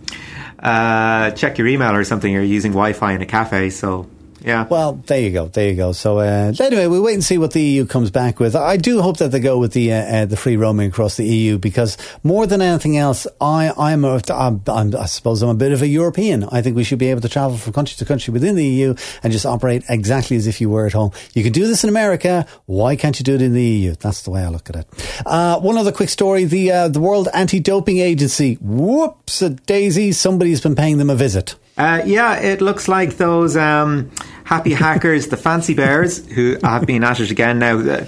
uh, 0.61 1.33
check 1.33 1.59
your 1.59 1.67
email 1.67 1.95
or 1.97 2.05
something, 2.05 2.33
you're 2.33 2.43
using 2.45 2.71
Wi 2.73 2.93
Fi 2.93 3.13
in 3.13 3.23
a 3.23 3.27
cafe. 3.27 3.71
So, 3.71 4.07
yeah. 4.41 4.67
Well, 4.69 4.95
there 5.07 5.21
you 5.21 5.31
go, 5.31 5.47
there 5.47 5.69
you 5.69 5.77
go. 5.77 5.93
So 5.93 6.19
uh, 6.19 6.53
anyway, 6.61 6.87
we'll 6.87 7.03
wait 7.03 7.15
and 7.15 7.25
see 7.25 7.39
what 7.39 7.53
the 7.53 7.63
EU 7.63 7.87
comes 7.87 8.11
back 8.11 8.39
with. 8.39 8.55
I 8.55 8.77
do 8.77 9.03
hope 9.03 9.19
that 9.19 9.31
they 9.31 9.41
go 9.41 9.59
with 9.59 9.73
the 9.73 9.93
uh, 9.93 9.97
uh, 9.97 10.27
the 10.27 10.37
free 10.37 10.57
roaming 10.57 10.91
across 10.91 11.17
the 11.17 11.27
EU 11.27 11.59
because 11.59 11.97
more 12.23 12.47
than 12.47 12.63
anything 12.63 12.97
else, 12.97 13.27
I 13.41 13.73
I'm, 13.77 14.05
a, 14.05 14.21
I'm, 14.31 14.63
I'm 14.67 14.97
I 14.97 15.07
suppose 15.07 15.43
I'm 15.43 15.49
a 15.49 15.55
bit 15.55 15.73
of 15.73 15.83
a 15.83 15.87
European. 15.87 16.45
I 16.45 16.63
think 16.63 16.77
we 16.77 16.85
should 16.85 16.99
be 16.99 17.11
able 17.11 17.21
to 17.23 17.29
travel 17.29 17.57
from 17.57 17.73
country 17.73 17.97
to 17.97 18.05
country 18.05 18.33
within 18.33 18.55
the 18.55 18.65
EU 18.65 18.95
and 19.23 19.33
just 19.33 19.47
operate 19.47 19.85
exactly 19.89 20.37
as 20.37 20.47
if 20.47 20.61
you 20.61 20.71
were 20.71 20.87
at 20.87 20.93
home. 20.93 21.13
You 21.35 21.43
can 21.43 21.53
do 21.53 21.67
this 21.67 21.83
in 21.83 21.91
America. 21.91 22.47
Why 22.67 22.97
can't 22.97 23.19
you 23.19 23.25
do 23.25 23.35
it 23.35 23.43
in 23.43 23.55
the 23.55 23.63
EU? 23.63 23.95
That's 23.95 24.23
the 24.23 24.31
way 24.31 24.43
I 24.43 24.49
look 24.49 24.71
at 24.71 24.77
it. 24.77 25.23
Uh, 25.27 25.59
one 25.61 25.77
other 25.77 25.93
quick 25.93 26.09
story: 26.09 26.45
the 26.45 26.71
uh, 26.71 26.89
the 26.89 27.01
World 27.01 27.29
Anti 27.35 27.61
Doping 27.61 27.99
Agency. 27.99 28.55
Whoops, 28.61 29.43
a 29.43 29.51
daisy! 29.51 30.13
Somebody's 30.13 30.61
been 30.61 30.77
paying 30.77 30.99
them 30.99 31.11
a 31.11 31.15
visit. 31.15 31.57
Uh, 31.79 32.03
yeah, 32.05 32.41
it 32.41 32.61
looks 32.61 32.89
like 32.89 33.17
those 33.17 33.57
um, 33.57 34.11
happy 34.45 34.73
hackers, 34.73 35.29
the 35.29 35.37
Fancy 35.37 35.75
Bears, 35.75 36.27
who 36.27 36.59
have 36.63 36.85
been 36.87 37.05
at 37.05 37.21
it 37.21 37.31
again 37.31 37.61
now. 37.61 37.77
The 37.81 38.05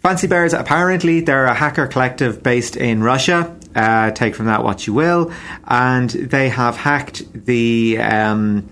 Fancy 0.00 0.26
Bears, 0.26 0.52
apparently, 0.52 1.20
they're 1.20 1.46
a 1.46 1.54
hacker 1.54 1.86
collective 1.86 2.42
based 2.42 2.76
in 2.76 3.02
Russia. 3.04 3.56
Uh, 3.74 4.10
take 4.10 4.34
from 4.34 4.46
that 4.46 4.64
what 4.64 4.86
you 4.86 4.92
will. 4.92 5.32
And 5.66 6.10
they 6.10 6.48
have 6.48 6.76
hacked 6.76 7.22
the. 7.32 7.98
Um, 7.98 8.68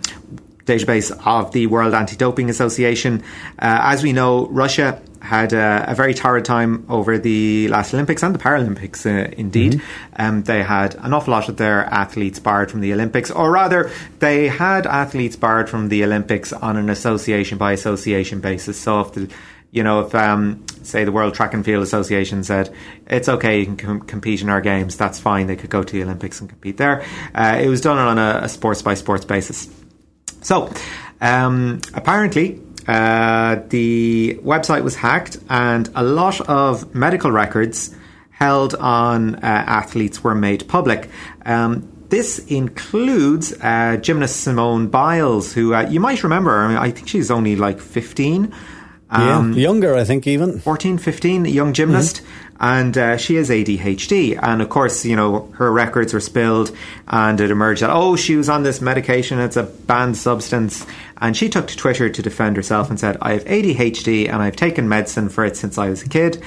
database 0.65 1.11
of 1.27 1.51
the 1.51 1.67
World 1.67 1.93
Anti 1.93 2.15
Doping 2.15 2.49
Association. 2.49 3.23
Uh, 3.59 3.81
as 3.83 4.05
we 4.05 4.13
know, 4.13 4.47
Russia 4.47 5.03
had 5.23 5.53
a, 5.53 5.85
a 5.89 5.95
very 5.95 6.15
torrid 6.15 6.45
time 6.45 6.85
over 6.89 7.17
the 7.17 7.69
last 7.69 7.95
Olympics 7.95 8.23
and 8.23 8.35
the 8.35 8.39
Paralympics, 8.39 9.07
uh, 9.07 9.33
indeed. 9.39 9.81
Um, 10.17 10.43
they 10.43 10.63
had 10.63 10.97
an 10.97 11.15
awful 11.15 11.33
lot 11.33 11.49
of 11.49 11.57
their 11.57 11.85
athletes 11.85 12.39
barred 12.39 12.71
from 12.71 12.81
the 12.81 12.93
Olympics, 12.93 13.31
or 13.31 13.51
rather, 13.51 13.91
they 14.19 14.49
had 14.49 14.87
athletes 14.87 15.37
barred 15.37 15.71
from 15.71 15.89
the 15.89 16.05
Olympics 16.05 16.53
on 16.53 16.77
an 16.77 16.91
association 16.91 17.57
by 17.57 17.73
association 17.73 18.41
basis. 18.41 18.81
So 18.81 19.01
if 19.01 19.13
the 19.13 19.33
you 19.71 19.83
know, 19.83 20.01
if 20.01 20.15
um, 20.15 20.67
say 20.83 21.05
the 21.05 21.13
World 21.13 21.33
Track 21.33 21.55
and 21.55 21.65
Field 21.65 21.83
Association 21.83 22.45
said 22.45 22.75
it's 23.07 23.29
okay, 23.29 23.61
you 23.61 23.65
can 23.65 23.77
com- 23.79 24.01
compete 24.03 24.43
in 24.43 24.51
our 24.51 24.61
games, 24.61 24.99
that's 24.99 25.19
fine. 25.19 25.47
They 25.47 25.57
could 25.57 25.71
go 25.71 25.83
to 25.83 25.93
the 25.93 26.03
Olympics 26.03 26.41
and 26.41 26.51
compete 26.51 26.77
there. 26.77 27.03
Uh, 27.35 27.59
it 27.59 27.69
was 27.69 27.81
done 27.81 27.97
on 27.97 28.19
a, 28.19 28.41
a 28.45 28.49
sports 28.51 28.83
by 28.83 28.93
sports 28.93 29.25
basis. 29.25 29.69
So, 30.43 30.71
um, 31.23 31.81
apparently, 31.95 32.61
uh, 32.89 33.61
the 33.69 34.39
website 34.43 34.83
was 34.83 34.97
hacked, 34.97 35.39
and 35.49 35.89
a 35.95 36.03
lot 36.03 36.41
of 36.43 36.95
medical 36.95 37.31
records 37.31 37.95
held 38.31 38.75
on 38.75 39.37
uh, 39.37 39.39
athletes 39.43 40.25
were 40.25 40.35
made 40.35 40.67
public. 40.69 41.09
Um, 41.47 41.89
this 42.09 42.41
includes 42.47 43.55
uh, 43.63 43.97
gymnast 43.97 44.41
Simone 44.41 44.89
Biles, 44.89 45.55
who 45.55 45.75
uh, 45.75 45.89
you 45.89 46.01
might 46.01 46.23
remember. 46.23 46.51
I, 46.61 46.69
mean, 46.69 46.77
I 46.77 46.91
think 46.91 47.09
she's 47.09 47.31
only 47.31 47.57
like 47.57 47.81
15. 47.81 48.53
Um, 49.13 49.53
yeah, 49.53 49.61
younger, 49.61 49.95
I 49.95 50.05
think, 50.05 50.27
even. 50.27 50.59
14, 50.59 50.97
15, 50.97 51.45
young 51.45 51.75
gymnast, 51.75 52.23
and 52.59 52.97
uh, 52.97 53.17
she 53.19 53.35
has 53.35 53.51
ADHD. 53.51 54.39
And 54.43 54.63
of 54.63 54.71
course, 54.71 55.05
you 55.05 55.15
know, 55.17 55.53
her 55.57 55.71
records 55.71 56.15
were 56.15 56.21
spilled, 56.21 56.75
and 57.09 57.39
it 57.39 57.51
emerged 57.51 57.83
that, 57.83 57.91
oh, 57.91 58.17
she 58.17 58.37
was 58.37 58.49
on 58.49 58.63
this 58.63 58.81
medication, 58.81 59.39
it's 59.39 59.57
a 59.59 59.65
banned 59.65 60.17
substance. 60.17 60.87
And 61.19 61.37
she 61.37 61.51
took 61.51 61.69
to 61.69 61.77
Twitter 61.77 62.09
to 62.09 62.23
defend 62.23 62.57
herself 62.57 62.89
and 62.89 62.99
said, 62.99 63.19
I 63.21 63.35
have 63.35 63.45
ADHD 63.45 64.29
and 64.29 64.43
I've 64.43 64.57
taken 64.57 64.89
medicine 64.89 65.29
for 65.29 65.45
it 65.45 65.57
since 65.57 65.79
I 65.79 65.91
was 65.91 66.03
a 66.03 66.09
kid. 66.09 66.43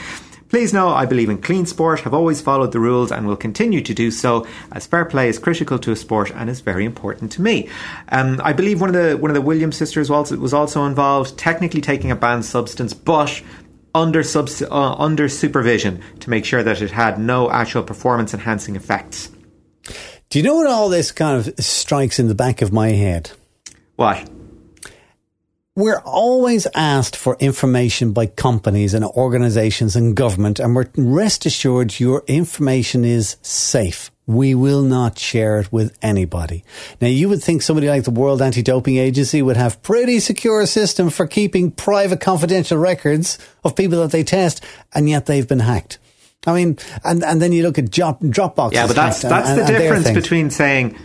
Please 0.55 0.71
know 0.71 0.87
I 0.87 1.05
believe 1.05 1.29
in 1.29 1.41
clean 1.41 1.65
sport, 1.65 1.99
have 1.99 2.13
always 2.13 2.39
followed 2.39 2.71
the 2.71 2.79
rules, 2.79 3.11
and 3.11 3.27
will 3.27 3.35
continue 3.35 3.81
to 3.81 3.93
do 3.93 4.09
so, 4.09 4.47
as 4.71 4.87
fair 4.87 5.03
play 5.03 5.27
is 5.27 5.37
critical 5.37 5.77
to 5.79 5.91
a 5.91 5.97
sport 5.97 6.31
and 6.31 6.49
is 6.49 6.61
very 6.61 6.85
important 6.85 7.33
to 7.33 7.41
me. 7.41 7.67
Um, 8.07 8.39
I 8.41 8.53
believe 8.53 8.79
one 8.79 8.87
of 8.87 8.95
the 8.95 9.17
one 9.17 9.29
of 9.29 9.35
the 9.35 9.41
Williams 9.41 9.75
sisters 9.75 10.09
was, 10.09 10.31
was 10.31 10.53
also 10.53 10.85
involved, 10.85 11.37
technically 11.37 11.81
taking 11.81 12.09
a 12.09 12.15
banned 12.15 12.45
substance, 12.45 12.93
but 12.93 13.41
under 13.93 14.23
subs- 14.23 14.61
uh, 14.61 14.93
under 14.93 15.27
supervision 15.27 16.01
to 16.21 16.29
make 16.29 16.45
sure 16.45 16.63
that 16.63 16.81
it 16.81 16.91
had 16.91 17.19
no 17.19 17.51
actual 17.51 17.83
performance 17.83 18.33
enhancing 18.33 18.77
effects. 18.77 19.29
Do 20.29 20.39
you 20.39 20.43
know 20.45 20.55
what 20.55 20.67
all 20.67 20.87
this 20.87 21.11
kind 21.11 21.37
of 21.37 21.53
strikes 21.59 22.17
in 22.17 22.29
the 22.29 22.33
back 22.33 22.61
of 22.61 22.71
my 22.71 22.91
head? 22.91 23.31
What? 23.97 24.29
We're 25.77 25.99
always 26.05 26.67
asked 26.73 27.17
for 27.17 27.35
information 27.41 28.13
by 28.13 28.27
companies 28.27 28.93
and 28.93 29.03
organizations 29.03 29.97
and 29.97 30.15
government, 30.15 30.57
and 30.57 30.73
we're 30.73 30.87
rest 30.95 31.45
assured 31.45 31.99
your 31.99 32.23
information 32.27 33.03
is 33.03 33.35
safe. 33.41 34.09
We 34.25 34.55
will 34.55 34.83
not 34.83 35.19
share 35.19 35.59
it 35.59 35.73
with 35.73 35.97
anybody. 36.01 36.63
Now, 37.01 37.09
you 37.09 37.27
would 37.27 37.43
think 37.43 37.61
somebody 37.61 37.89
like 37.89 38.05
the 38.05 38.11
World 38.11 38.41
Anti-Doping 38.41 38.95
Agency 38.95 39.41
would 39.41 39.57
have 39.57 39.83
pretty 39.83 40.21
secure 40.21 40.65
system 40.65 41.09
for 41.09 41.27
keeping 41.27 41.71
private 41.71 42.21
confidential 42.21 42.77
records 42.77 43.37
of 43.65 43.75
people 43.75 43.99
that 43.99 44.11
they 44.11 44.23
test, 44.23 44.63
and 44.93 45.09
yet 45.09 45.25
they've 45.25 45.47
been 45.47 45.59
hacked. 45.59 45.97
I 46.47 46.53
mean, 46.53 46.77
and, 47.03 47.21
and 47.21 47.41
then 47.41 47.51
you 47.51 47.63
look 47.63 47.77
at 47.77 47.91
drop, 47.91 48.21
Dropbox. 48.21 48.71
Yeah, 48.71 48.87
but 48.87 48.95
that's 48.95 49.21
that's 49.23 49.49
and- 49.49 49.59
the 49.59 49.65
and 49.65 49.77
difference 49.77 50.11
between 50.11 50.49
saying, 50.51 50.97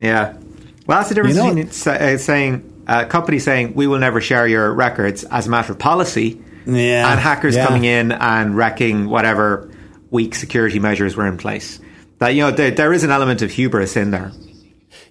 yeah, 0.00 0.32
well, 0.86 0.96
that's 1.00 1.10
the 1.10 1.14
difference 1.16 1.36
You 1.36 1.42
know- 1.42 1.54
between 1.54 1.92
uh, 1.94 2.16
saying 2.16 2.72
a 2.86 3.04
company 3.06 3.38
saying 3.38 3.74
we 3.74 3.86
will 3.86 3.98
never 3.98 4.20
share 4.20 4.46
your 4.46 4.72
records 4.72 5.24
as 5.24 5.46
a 5.46 5.50
matter 5.50 5.72
of 5.72 5.78
policy, 5.78 6.40
Yeah, 6.66 7.10
and 7.10 7.20
hackers 7.20 7.56
yeah. 7.56 7.66
coming 7.66 7.84
in 7.84 8.12
and 8.12 8.56
wrecking 8.56 9.08
whatever 9.08 9.70
weak 10.10 10.34
security 10.34 10.78
measures 10.78 11.16
were 11.16 11.26
in 11.26 11.36
place. 11.36 11.80
That 12.18 12.30
you 12.30 12.42
know, 12.42 12.50
there, 12.50 12.70
there 12.70 12.92
is 12.92 13.04
an 13.04 13.10
element 13.10 13.42
of 13.42 13.50
hubris 13.50 13.96
in 13.96 14.10
there. 14.10 14.32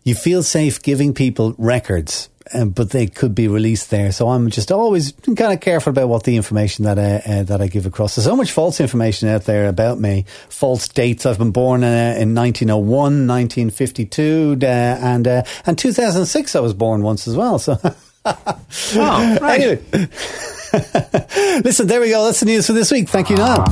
You 0.05 0.15
feel 0.15 0.41
safe 0.43 0.81
giving 0.81 1.13
people 1.13 1.55
records, 1.57 2.29
um, 2.53 2.69
but 2.69 2.91
they 2.91 3.07
could 3.07 3.33
be 3.33 3.47
released 3.47 3.89
there. 3.89 4.11
So 4.11 4.29
I'm 4.29 4.51
just 4.51 4.71
always 4.71 5.13
kind 5.25 5.51
of 5.51 5.59
careful 5.59 5.89
about 5.89 6.07
what 6.07 6.23
the 6.23 6.35
information 6.37 6.85
that 6.85 6.99
I, 6.99 7.15
uh, 7.29 7.43
that 7.43 7.59
I 7.59 7.67
give 7.67 7.87
across. 7.87 8.15
There's 8.15 8.25
so 8.25 8.35
much 8.35 8.51
false 8.51 8.79
information 8.79 9.27
out 9.27 9.45
there 9.45 9.67
about 9.67 9.99
me, 9.99 10.25
false 10.47 10.87
dates. 10.87 11.25
I've 11.25 11.39
been 11.39 11.51
born 11.51 11.83
uh, 11.83 12.15
in 12.17 12.35
1901, 12.35 13.27
1952, 13.27 14.59
uh, 14.61 14.65
and 14.65 15.27
uh, 15.27 15.43
and 15.65 15.77
2006. 15.77 16.55
I 16.55 16.59
was 16.59 16.75
born 16.75 17.01
once 17.01 17.27
as 17.27 17.35
well. 17.35 17.57
So. 17.59 17.77
Oh, 18.25 18.57
right. 19.41 19.61
Anyway, 19.61 19.81
listen, 21.63 21.87
there 21.87 21.99
we 21.99 22.09
go. 22.09 22.25
That's 22.25 22.39
the 22.39 22.45
news 22.45 22.67
for 22.67 22.73
this 22.73 22.91
week. 22.91 23.09
Thank 23.09 23.31
you, 23.31 23.37
Niall. 23.37 23.65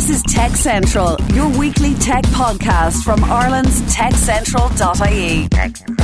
This 0.00 0.24
is 0.24 0.32
Tech 0.32 0.52
Central, 0.52 1.18
your 1.34 1.46
weekly 1.58 1.94
tech 1.94 2.24
podcast 2.28 3.04
from 3.04 3.22
Ireland's 3.22 3.82
techcentral.ie. 3.94 5.99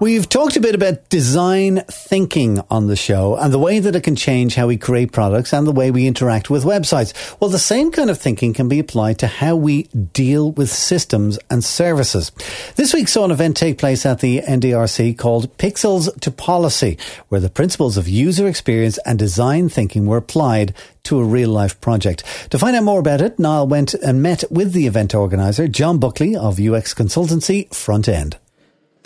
We've 0.00 0.28
talked 0.28 0.56
a 0.56 0.60
bit 0.60 0.74
about 0.74 1.08
design 1.08 1.82
thinking 1.88 2.60
on 2.70 2.88
the 2.88 2.96
show 2.96 3.36
and 3.36 3.52
the 3.52 3.58
way 3.58 3.78
that 3.78 3.94
it 3.94 4.02
can 4.02 4.16
change 4.16 4.54
how 4.54 4.66
we 4.66 4.76
create 4.76 5.12
products 5.12 5.52
and 5.52 5.66
the 5.66 5.72
way 5.72 5.90
we 5.90 6.06
interact 6.06 6.50
with 6.50 6.64
websites. 6.64 7.12
Well, 7.40 7.50
the 7.50 7.58
same 7.58 7.92
kind 7.92 8.10
of 8.10 8.18
thinking 8.18 8.52
can 8.54 8.68
be 8.68 8.78
applied 8.78 9.18
to 9.20 9.26
how 9.26 9.56
we 9.56 9.84
deal 9.84 10.50
with 10.52 10.70
systems 10.70 11.38
and 11.48 11.62
services. 11.62 12.32
This 12.74 12.92
week 12.92 13.08
saw 13.08 13.24
an 13.24 13.30
event 13.30 13.56
take 13.56 13.78
place 13.78 14.04
at 14.04 14.20
the 14.20 14.40
NDRC 14.40 15.16
called 15.16 15.56
Pixels 15.58 16.18
to 16.20 16.30
Policy, 16.30 16.98
where 17.28 17.40
the 17.40 17.50
principles 17.50 17.96
of 17.96 18.08
user 18.08 18.46
experience 18.48 18.98
and 19.06 19.18
design 19.18 19.68
thinking 19.68 20.06
were 20.06 20.16
applied 20.16 20.74
to 21.04 21.20
a 21.20 21.24
real 21.24 21.50
life 21.50 21.80
project. 21.80 22.24
To 22.50 22.58
find 22.58 22.74
out 22.74 22.82
more 22.82 22.98
about 22.98 23.20
it, 23.20 23.38
Niall 23.38 23.68
went 23.68 23.94
and 23.94 24.22
met 24.22 24.42
with 24.50 24.72
the 24.72 24.86
event 24.88 25.14
organizer, 25.14 25.68
John 25.68 25.98
Buckley 25.98 26.34
of 26.34 26.58
UX 26.58 26.94
consultancy 26.94 27.68
Frontend. 27.68 28.34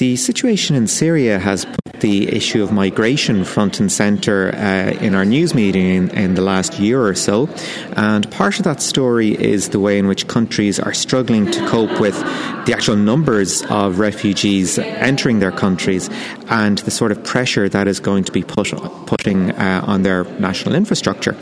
The 0.00 0.16
situation 0.16 0.76
in 0.76 0.86
Syria 0.86 1.38
has 1.38 1.66
put 1.66 2.00
the 2.00 2.34
issue 2.34 2.62
of 2.62 2.72
migration 2.72 3.44
front 3.44 3.80
and 3.80 3.92
centre 3.92 4.50
uh, 4.54 4.92
in 5.04 5.14
our 5.14 5.26
news 5.26 5.54
meeting 5.54 5.84
in, 5.84 6.10
in, 6.12 6.34
the 6.36 6.40
last 6.40 6.78
year 6.78 7.04
or 7.04 7.14
so. 7.14 7.50
And 7.98 8.30
part 8.30 8.58
of 8.58 8.64
that 8.64 8.80
story 8.80 9.32
is 9.38 9.68
the 9.68 9.78
way 9.78 9.98
in 9.98 10.08
which 10.08 10.26
countries 10.26 10.80
are 10.80 10.94
struggling 10.94 11.50
to 11.50 11.68
cope 11.68 12.00
with 12.00 12.18
the 12.64 12.72
actual 12.72 12.96
numbers 12.96 13.62
of 13.64 13.98
refugees 13.98 14.78
entering 14.78 15.40
their 15.40 15.52
countries 15.52 16.08
and 16.48 16.78
the 16.78 16.90
sort 16.90 17.12
of 17.12 17.22
pressure 17.22 17.68
that 17.68 17.86
is 17.86 18.00
going 18.00 18.24
to 18.24 18.32
be 18.32 18.42
put, 18.42 18.68
putting 19.06 19.50
uh, 19.50 19.84
on 19.86 20.02
their 20.02 20.24
national 20.40 20.74
infrastructure. 20.74 21.36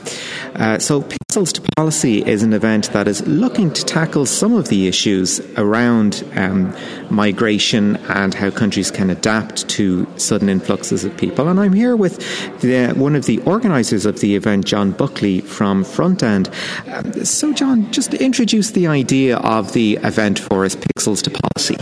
Uh, 0.57 0.81
so, 0.81 1.03
Pixels 1.03 1.53
to 1.53 1.62
Policy 1.77 2.25
is 2.27 2.43
an 2.43 2.53
event 2.53 2.91
that 2.93 3.07
is 3.07 3.25
looking 3.29 3.73
to 3.73 3.85
tackle 3.85 4.27
some 4.27 4.55
of 4.55 4.69
the 4.69 4.88
issues 4.88 5.41
around 5.57 6.25
um, 6.35 6.75
migration 7.11 7.97
and 8.09 8.35
how 8.35 8.48
how 8.50 8.57
countries 8.57 8.90
can 8.90 9.11
adapt 9.11 9.69
to 9.69 10.07
sudden 10.17 10.49
influxes 10.49 11.05
of 11.05 11.17
people. 11.17 11.49
And 11.49 11.61
I'm 11.61 11.73
here 11.73 11.97
with 11.97 12.19
the, 12.61 12.93
one 12.95 13.14
of 13.14 13.26
the 13.26 13.40
organisers 13.40 14.07
of 14.07 14.21
the 14.21 14.35
event, 14.37 14.64
John 14.64 14.93
Buckley 14.93 15.40
from 15.40 15.85
Frontend. 15.85 16.49
Um, 16.93 17.25
so, 17.25 17.52
John, 17.52 17.90
just 17.93 18.14
introduce 18.14 18.71
the 18.71 18.87
idea 18.87 19.37
of 19.38 19.73
the 19.73 19.97
event 20.02 20.38
for 20.38 20.64
us, 20.64 20.76
Pixels 20.76 21.23
to 21.25 21.31
Policy. 21.31 21.76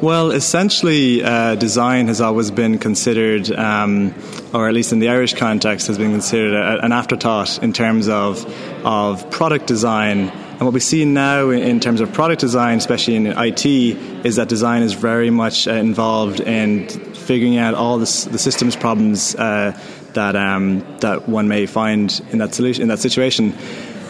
Well, 0.00 0.32
essentially, 0.32 1.22
uh, 1.22 1.54
design 1.54 2.08
has 2.08 2.20
always 2.20 2.50
been 2.50 2.78
considered, 2.78 3.50
um, 3.52 4.14
or 4.52 4.68
at 4.68 4.74
least 4.74 4.92
in 4.92 4.98
the 4.98 5.08
Irish 5.08 5.34
context, 5.34 5.86
has 5.86 5.98
been 5.98 6.10
considered 6.10 6.54
a, 6.54 6.84
an 6.84 6.92
afterthought 6.92 7.62
in 7.62 7.72
terms 7.72 8.08
of 8.08 8.44
of 8.84 9.30
product 9.30 9.66
design. 9.66 10.30
And 10.64 10.68
what 10.68 10.72
we 10.72 10.80
see 10.80 11.04
now 11.04 11.50
in 11.50 11.78
terms 11.78 12.00
of 12.00 12.10
product 12.14 12.40
design, 12.40 12.78
especially 12.78 13.16
in 13.16 13.26
IT, 13.26 13.66
is 13.66 14.36
that 14.36 14.48
design 14.48 14.82
is 14.82 14.94
very 14.94 15.28
much 15.28 15.68
uh, 15.68 15.72
involved 15.72 16.40
in 16.40 16.88
figuring 16.88 17.58
out 17.58 17.74
all 17.74 17.98
the, 17.98 18.28
the 18.32 18.38
systems 18.38 18.74
problems 18.74 19.34
uh, 19.34 19.78
that 20.14 20.34
um, 20.34 20.80
that 21.00 21.28
one 21.28 21.48
may 21.48 21.66
find 21.66 22.18
in 22.30 22.38
that 22.38 22.54
solution 22.54 22.80
in 22.80 22.88
that 22.88 22.98
situation. 22.98 23.52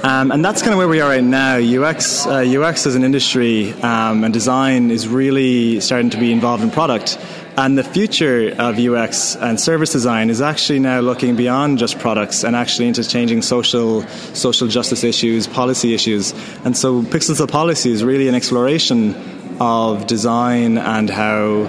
Um, 0.04 0.30
and 0.30 0.44
that's 0.44 0.62
kind 0.62 0.72
of 0.72 0.78
where 0.78 0.86
we 0.86 1.00
are 1.00 1.08
right 1.08 1.24
now. 1.24 1.56
UX, 1.56 2.24
uh, 2.24 2.44
UX 2.46 2.86
as 2.86 2.94
an 2.94 3.02
industry 3.02 3.72
um, 3.82 4.22
and 4.22 4.32
design 4.32 4.92
is 4.92 5.08
really 5.08 5.80
starting 5.80 6.10
to 6.10 6.18
be 6.18 6.30
involved 6.30 6.62
in 6.62 6.70
product. 6.70 7.18
And 7.56 7.78
the 7.78 7.84
future 7.84 8.52
of 8.58 8.80
UX 8.80 9.36
and 9.36 9.60
service 9.60 9.92
design 9.92 10.28
is 10.28 10.40
actually 10.40 10.80
now 10.80 10.98
looking 10.98 11.36
beyond 11.36 11.78
just 11.78 12.00
products 12.00 12.42
and 12.42 12.56
actually 12.56 12.88
into 12.88 13.04
changing 13.04 13.42
social 13.42 14.02
social 14.34 14.66
justice 14.66 15.04
issues, 15.04 15.46
policy 15.46 15.94
issues. 15.94 16.32
And 16.64 16.76
so 16.76 17.02
Pixels 17.02 17.40
of 17.40 17.48
Policy 17.48 17.92
is 17.92 18.02
really 18.02 18.26
an 18.26 18.34
exploration 18.34 19.14
of 19.60 20.08
design 20.08 20.78
and 20.78 21.08
how 21.08 21.66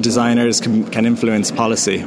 designers 0.00 0.60
can, 0.60 0.84
can 0.90 1.06
influence 1.06 1.50
policy. 1.50 2.04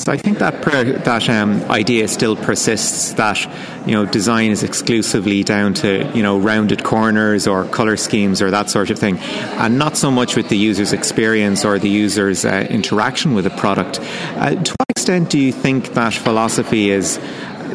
So 0.00 0.10
I 0.10 0.16
think 0.16 0.38
that 0.38 0.62
that 0.62 1.28
um, 1.28 1.62
idea 1.70 2.08
still 2.08 2.34
persists. 2.34 3.12
That 3.12 3.38
you 3.84 3.92
know, 3.92 4.06
design 4.06 4.50
is 4.50 4.62
exclusively 4.62 5.44
down 5.44 5.74
to 5.74 6.10
you 6.14 6.22
know 6.22 6.38
rounded 6.38 6.82
corners 6.84 7.46
or 7.46 7.66
color 7.66 7.98
schemes 7.98 8.40
or 8.40 8.50
that 8.50 8.70
sort 8.70 8.88
of 8.88 8.98
thing, 8.98 9.18
and 9.18 9.78
not 9.78 9.98
so 9.98 10.10
much 10.10 10.36
with 10.36 10.48
the 10.48 10.56
user's 10.56 10.94
experience 10.94 11.66
or 11.66 11.78
the 11.78 11.90
user's 11.90 12.46
uh, 12.46 12.66
interaction 12.70 13.34
with 13.34 13.44
a 13.44 13.50
product. 13.50 14.00
Uh, 14.00 14.54
to 14.54 14.74
what 14.78 14.88
extent 14.88 15.28
do 15.28 15.38
you 15.38 15.52
think 15.52 15.92
that 15.92 16.14
philosophy 16.14 16.90
is? 16.90 17.20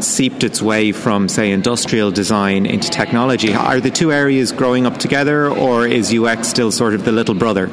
seeped 0.01 0.43
its 0.43 0.61
way 0.61 0.91
from, 0.91 1.29
say, 1.29 1.51
industrial 1.51 2.11
design 2.11 2.65
into 2.65 2.89
technology. 2.89 3.53
Are 3.53 3.79
the 3.79 3.89
two 3.89 4.11
areas 4.11 4.51
growing 4.51 4.85
up 4.85 4.97
together, 4.97 5.49
or 5.49 5.87
is 5.87 6.13
UX 6.13 6.49
still 6.49 6.69
sort 6.69 6.95
of 6.95 7.05
the 7.05 7.13
little 7.13 7.33
brother? 7.33 7.71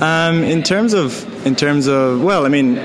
Um, 0.00 0.44
in 0.44 0.62
terms 0.62 0.92
of, 0.92 1.44
in 1.44 1.56
terms 1.56 1.88
of, 1.88 2.22
well, 2.22 2.46
I 2.46 2.48
mean, 2.48 2.78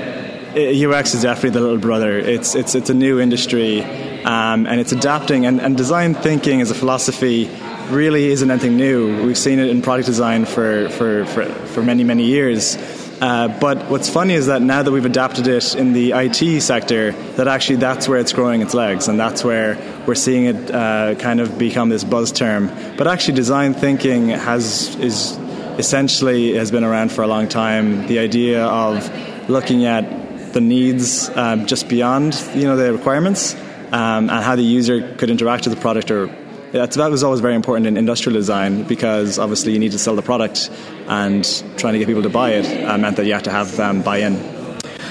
UX 0.56 1.14
is 1.14 1.22
definitely 1.22 1.50
the 1.50 1.60
little 1.60 1.78
brother. 1.78 2.18
It's 2.18 2.54
it's 2.54 2.74
it's 2.74 2.90
a 2.90 2.94
new 2.94 3.20
industry, 3.20 3.82
um, 4.24 4.66
and 4.66 4.80
it's 4.80 4.92
adapting. 4.92 5.46
And, 5.46 5.60
and 5.60 5.76
design 5.76 6.14
thinking 6.14 6.60
as 6.60 6.70
a 6.70 6.74
philosophy 6.74 7.48
really 7.88 8.26
isn't 8.26 8.50
anything 8.50 8.76
new. 8.76 9.24
We've 9.24 9.38
seen 9.38 9.58
it 9.58 9.68
in 9.68 9.80
product 9.80 10.06
design 10.06 10.44
for 10.46 10.88
for 10.90 11.24
for, 11.26 11.44
for 11.44 11.82
many 11.82 12.04
many 12.04 12.24
years. 12.24 12.76
Uh, 13.20 13.48
but 13.60 13.90
what's 13.90 14.08
funny 14.08 14.32
is 14.32 14.46
that 14.46 14.62
now 14.62 14.82
that 14.82 14.90
we've 14.90 15.04
adapted 15.04 15.46
it 15.46 15.74
in 15.74 15.92
the 15.92 16.12
IT 16.12 16.62
sector, 16.62 17.12
that 17.36 17.48
actually 17.48 17.76
that's 17.76 18.08
where 18.08 18.18
it's 18.18 18.32
growing 18.32 18.62
its 18.62 18.72
legs, 18.74 19.08
and 19.08 19.20
that's 19.20 19.44
where 19.44 19.76
we're 20.06 20.14
seeing 20.14 20.46
it 20.46 20.70
uh, 20.70 21.14
kind 21.16 21.38
of 21.38 21.58
become 21.58 21.90
this 21.90 22.02
buzz 22.02 22.32
term. 22.32 22.68
But 22.96 23.06
actually, 23.06 23.34
design 23.34 23.74
thinking 23.74 24.30
has 24.30 24.96
is 24.96 25.36
essentially 25.78 26.54
has 26.54 26.70
been 26.70 26.82
around 26.82 27.12
for 27.12 27.22
a 27.22 27.26
long 27.28 27.46
time. 27.46 28.06
The 28.08 28.18
idea 28.18 28.64
of 28.64 29.08
looking 29.48 29.84
at 29.84 30.19
the 30.52 30.60
needs 30.60 31.28
um, 31.30 31.66
just 31.66 31.88
beyond 31.88 32.34
you 32.54 32.64
know 32.64 32.76
the 32.76 32.92
requirements 32.92 33.54
um, 33.92 34.30
and 34.30 34.44
how 34.44 34.56
the 34.56 34.62
user 34.62 35.14
could 35.16 35.30
interact 35.30 35.66
with 35.66 35.74
the 35.74 35.80
product 35.80 36.10
or 36.10 36.28
that 36.72 37.10
was 37.10 37.24
always 37.24 37.40
very 37.40 37.54
important 37.54 37.86
in 37.86 37.96
industrial 37.96 38.34
design 38.38 38.84
because 38.84 39.38
obviously 39.38 39.72
you 39.72 39.78
need 39.78 39.92
to 39.92 39.98
sell 39.98 40.14
the 40.14 40.22
product 40.22 40.70
and 41.08 41.44
trying 41.76 41.94
to 41.94 41.98
get 41.98 42.06
people 42.06 42.22
to 42.22 42.28
buy 42.28 42.50
it 42.50 42.84
uh, 42.84 42.96
meant 42.96 43.16
that 43.16 43.26
you 43.26 43.32
had 43.32 43.44
to 43.44 43.50
have 43.50 43.78
um, 43.80 44.02
buy-in. 44.02 44.60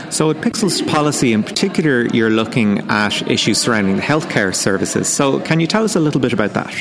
So, 0.10 0.32
at 0.32 0.38
Pixels 0.38 0.88
policy 0.88 1.34
in 1.34 1.44
particular, 1.44 2.06
you're 2.08 2.32
looking 2.32 2.80
at 2.90 3.30
issues 3.30 3.60
surrounding 3.60 3.98
the 3.98 4.02
healthcare 4.02 4.56
services. 4.56 5.08
So, 5.08 5.40
can 5.42 5.60
you 5.60 5.68
tell 5.68 5.84
us 5.84 5.96
a 5.96 6.00
little 6.00 6.20
bit 6.20 6.34
about 6.34 6.54
that? 6.54 6.74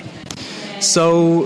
So, 0.81 1.43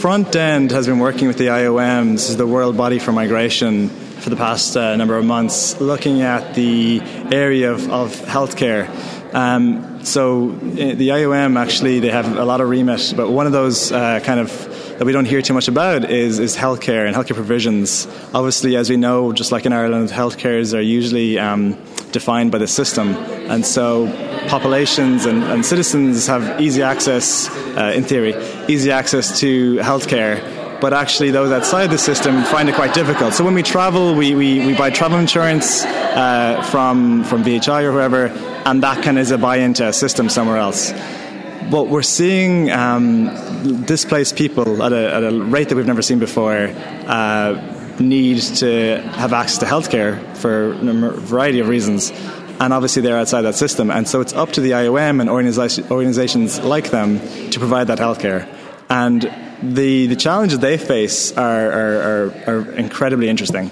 Frontend 0.00 0.70
has 0.70 0.86
been 0.86 1.00
working 1.00 1.26
with 1.26 1.36
the 1.36 1.48
IOM, 1.48 2.12
this 2.12 2.30
is 2.30 2.36
the 2.36 2.46
World 2.46 2.76
Body 2.76 2.98
for 2.98 3.12
Migration, 3.12 3.90
for 4.20 4.30
the 4.30 4.36
past 4.36 4.76
uh, 4.76 4.96
number 4.96 5.16
of 5.16 5.24
months, 5.24 5.80
looking 5.80 6.22
at 6.22 6.54
the 6.54 7.00
area 7.32 7.72
of, 7.72 7.90
of 7.90 8.14
healthcare. 8.16 8.88
Um, 9.34 10.04
so 10.04 10.50
uh, 10.50 10.94
the 10.94 11.08
IOM 11.10 11.58
actually 11.58 12.00
they 12.00 12.10
have 12.10 12.36
a 12.36 12.44
lot 12.44 12.60
of 12.60 12.68
remit, 12.68 13.12
but 13.16 13.30
one 13.30 13.46
of 13.46 13.52
those 13.52 13.92
uh, 13.92 14.20
kind 14.20 14.40
of 14.40 14.50
that 14.98 15.04
we 15.04 15.12
don't 15.12 15.26
hear 15.26 15.42
too 15.42 15.54
much 15.54 15.68
about 15.68 16.10
is 16.10 16.38
is 16.38 16.56
healthcare 16.56 17.06
and 17.06 17.14
healthcare 17.14 17.34
provisions. 17.34 18.06
Obviously, 18.34 18.76
as 18.76 18.88
we 18.88 18.96
know, 18.96 19.32
just 19.32 19.52
like 19.52 19.66
in 19.66 19.72
Ireland, 19.72 20.08
healthcares 20.08 20.76
are 20.76 20.80
usually 20.80 21.38
um, 21.38 21.76
defined 22.10 22.50
by 22.52 22.58
the 22.58 22.66
system, 22.66 23.08
and 23.50 23.64
so 23.66 24.06
populations 24.48 25.26
and, 25.26 25.44
and 25.44 25.64
citizens 25.64 26.26
have 26.26 26.60
easy 26.60 26.82
access, 26.82 27.50
uh, 27.76 27.92
in 27.94 28.04
theory, 28.04 28.34
easy 28.66 28.90
access 28.90 29.40
to 29.40 29.76
healthcare 29.76 30.57
but 30.80 30.92
actually 30.92 31.30
those 31.30 31.50
outside 31.50 31.88
the 31.88 31.98
system 31.98 32.42
find 32.44 32.68
it 32.68 32.74
quite 32.74 32.94
difficult. 32.94 33.34
So 33.34 33.44
when 33.44 33.54
we 33.54 33.62
travel, 33.62 34.14
we, 34.14 34.34
we, 34.34 34.66
we 34.66 34.74
buy 34.76 34.90
travel 34.90 35.18
insurance 35.18 35.84
uh, 35.84 36.62
from, 36.70 37.24
from 37.24 37.44
VHI 37.44 37.84
or 37.84 37.92
whoever, 37.92 38.26
and 38.66 38.82
that 38.82 39.02
of 39.18 39.18
is 39.18 39.30
a 39.30 39.38
buy 39.38 39.56
into 39.56 39.86
a 39.86 39.92
system 39.92 40.28
somewhere 40.28 40.56
else. 40.56 40.92
But 41.70 41.88
we're 41.88 42.02
seeing 42.02 42.70
um, 42.70 43.84
displaced 43.84 44.36
people 44.36 44.82
at 44.82 44.92
a, 44.92 45.14
at 45.14 45.24
a 45.24 45.32
rate 45.32 45.68
that 45.68 45.76
we've 45.76 45.86
never 45.86 46.02
seen 46.02 46.18
before. 46.18 46.68
Uh, 47.06 47.74
need 48.00 48.40
to 48.40 49.00
have 49.16 49.32
access 49.32 49.58
to 49.58 49.64
healthcare 49.66 50.36
for 50.36 50.70
a 50.70 51.10
variety 51.18 51.58
of 51.58 51.66
reasons 51.66 52.12
and 52.60 52.72
obviously 52.72 53.02
they're 53.02 53.16
outside 53.16 53.42
that 53.42 53.54
system. 53.54 53.90
And 53.90 54.08
so 54.08 54.20
it's 54.20 54.32
up 54.32 54.52
to 54.52 54.60
the 54.60 54.72
IOM 54.72 55.20
and 55.20 55.30
organizations 55.30 56.60
like 56.60 56.90
them 56.90 57.20
to 57.50 57.58
provide 57.58 57.86
that 57.88 57.98
healthcare. 57.98 58.48
And 58.90 59.22
the, 59.62 60.06
the 60.06 60.16
challenges 60.16 60.58
they 60.60 60.78
face 60.78 61.36
are, 61.36 61.72
are, 61.72 62.00
are, 62.00 62.54
are 62.54 62.72
incredibly 62.72 63.28
interesting 63.28 63.70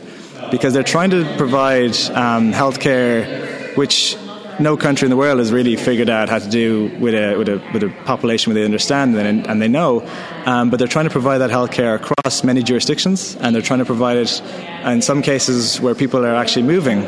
because 0.50 0.74
they're 0.74 0.82
trying 0.82 1.10
to 1.10 1.24
provide 1.36 1.96
um, 2.10 2.52
healthcare 2.52 3.76
which 3.76 4.16
no 4.58 4.76
country 4.76 5.06
in 5.06 5.10
the 5.10 5.16
world 5.16 5.38
has 5.38 5.52
really 5.52 5.76
figured 5.76 6.08
out 6.08 6.28
how 6.28 6.38
to 6.38 6.48
do 6.48 6.90
with 6.98 7.14
a, 7.14 7.36
with 7.36 7.48
a, 7.48 7.62
with 7.72 7.82
a 7.82 7.90
population 8.04 8.52
where 8.52 8.60
they 8.60 8.64
understand 8.64 9.14
and, 9.16 9.46
and 9.46 9.60
they 9.60 9.68
know. 9.68 10.06
Um, 10.46 10.70
but 10.70 10.78
they're 10.78 10.88
trying 10.88 11.04
to 11.06 11.10
provide 11.10 11.38
that 11.38 11.50
healthcare 11.50 11.96
across 11.96 12.42
many 12.42 12.62
jurisdictions, 12.62 13.36
and 13.36 13.54
they're 13.54 13.62
trying 13.62 13.80
to 13.80 13.84
provide 13.84 14.16
it 14.16 14.42
in 14.84 15.02
some 15.02 15.22
cases 15.22 15.80
where 15.80 15.94
people 15.94 16.24
are 16.24 16.34
actually 16.34 16.62
moving. 16.62 17.04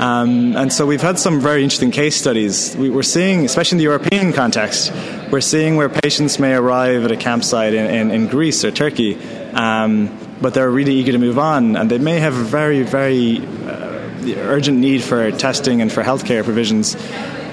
Um, 0.00 0.56
and 0.56 0.72
so 0.72 0.86
we've 0.86 1.02
had 1.02 1.18
some 1.18 1.40
very 1.40 1.62
interesting 1.62 1.90
case 1.90 2.16
studies. 2.16 2.74
We, 2.76 2.94
are 2.96 3.02
seeing, 3.02 3.44
especially 3.44 3.76
in 3.76 3.78
the 3.78 3.84
European 3.84 4.32
context, 4.32 4.90
we're 5.30 5.40
seeing 5.40 5.76
where 5.76 5.88
patients 5.88 6.38
may 6.38 6.54
arrive 6.54 7.04
at 7.04 7.10
a 7.10 7.16
campsite 7.16 7.74
in, 7.74 7.86
in, 7.86 8.10
in 8.10 8.26
Greece 8.26 8.64
or 8.64 8.70
Turkey, 8.70 9.16
um, 9.52 10.16
but 10.40 10.54
they're 10.54 10.70
really 10.70 10.94
eager 10.94 11.12
to 11.12 11.18
move 11.18 11.38
on, 11.38 11.76
and 11.76 11.90
they 11.90 11.98
may 11.98 12.18
have 12.18 12.36
a 12.36 12.42
very, 12.42 12.82
very 12.82 13.38
uh, 13.38 14.00
urgent 14.38 14.78
need 14.78 15.02
for 15.02 15.30
testing 15.32 15.80
and 15.80 15.92
for 15.92 16.02
healthcare 16.02 16.44
provisions 16.44 16.96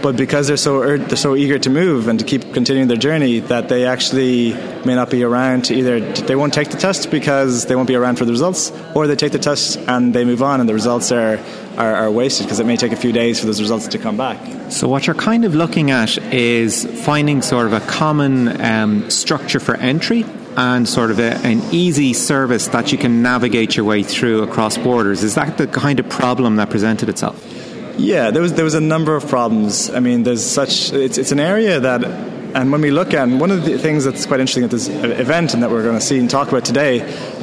but 0.02 0.16
because 0.16 0.48
they're 0.48 0.58
so 0.58 0.82
ur- 0.82 0.98
they're 0.98 1.18
so 1.18 1.36
eager 1.36 1.60
to 1.60 1.70
move 1.70 2.08
and 2.08 2.20
to 2.20 2.26
keep 2.26 2.54
continuing 2.54 2.88
their 2.88 2.98
journey 2.98 3.40
that 3.40 3.70
they 3.70 3.86
actually 3.86 4.54
may 4.86 4.96
not 4.96 5.10
be 5.10 5.24
around 5.24 5.66
to 5.66 5.74
either 5.76 6.00
they 6.00 6.36
won't 6.36 6.54
take 6.54 6.70
the 6.70 6.78
test 6.78 7.12
because 7.12 7.66
they 7.66 7.76
won't 7.76 7.88
be 7.88 7.96
around 7.96 8.18
for 8.18 8.26
the 8.26 8.32
results 8.32 8.72
or 8.96 9.08
they 9.08 9.16
take 9.16 9.32
the 9.32 9.40
test 9.40 9.78
and 9.88 10.14
they 10.14 10.26
move 10.26 10.42
on 10.42 10.60
and 10.60 10.70
the 10.70 10.74
results 10.74 11.12
are 11.12 11.40
are, 11.78 11.96
are 11.96 12.12
wasted 12.12 12.46
because 12.46 12.60
it 12.60 12.66
may 12.66 12.76
take 12.76 12.92
a 12.92 12.98
few 12.98 13.12
days 13.12 13.40
for 13.40 13.46
those 13.46 13.62
results 13.62 13.88
to 13.88 13.98
come 13.98 14.18
back. 14.18 14.38
So 14.72 14.88
what 14.88 15.08
you're 15.08 15.16
kind 15.16 15.46
of 15.46 15.56
looking 15.56 15.92
at 15.92 16.18
is 16.34 16.86
finding 17.06 17.42
sort 17.42 17.68
of 17.68 17.74
a 17.74 17.80
common 17.82 18.60
um, 18.62 19.10
structure 19.10 19.60
for 19.60 19.76
entry 19.76 20.26
and 20.58 20.90
sort 20.90 21.12
of 21.12 21.20
a, 21.20 21.36
an 21.46 21.62
easy 21.72 22.14
service 22.14 22.68
that 22.70 22.92
you 22.92 22.98
can 22.98 23.22
navigate 23.22 23.78
your 23.78 23.86
way 23.86 24.02
through 24.02 24.42
across 24.42 24.78
borders. 24.78 25.24
Is 25.24 25.36
that 25.36 25.58
the 25.58 25.68
kind 25.68 26.00
of 26.00 26.10
problem 26.10 26.56
that 26.56 26.72
presented 26.72 27.10
itself? 27.10 27.57
Yeah, 27.98 28.30
there 28.30 28.44
was 28.44 28.54
there 28.54 28.64
was 28.64 28.76
a 28.76 28.82
number 28.82 29.16
of 29.16 29.28
problems. 29.28 29.90
I 29.90 30.00
mean, 30.00 30.24
there's 30.24 30.46
such 30.46 30.94
it's 30.94 31.18
it's 31.18 31.32
an 31.32 31.40
area 31.40 31.80
that, 31.80 32.04
and 32.04 32.72
when 32.72 32.82
we 32.82 32.92
look 32.92 33.14
at 33.14 33.28
and 33.28 33.40
one 33.40 33.50
of 33.50 33.66
the 33.66 33.80
things 33.80 34.04
that's 34.04 34.28
quite 34.28 34.40
interesting 34.40 34.64
at 34.64 34.70
this 34.70 34.88
event 34.88 35.56
and 35.56 35.64
that 35.64 35.72
we're 35.72 35.82
going 35.82 35.98
to 35.98 36.06
see 36.06 36.20
and 36.20 36.30
talk 36.30 36.48
about 36.50 36.64
today 36.64 37.00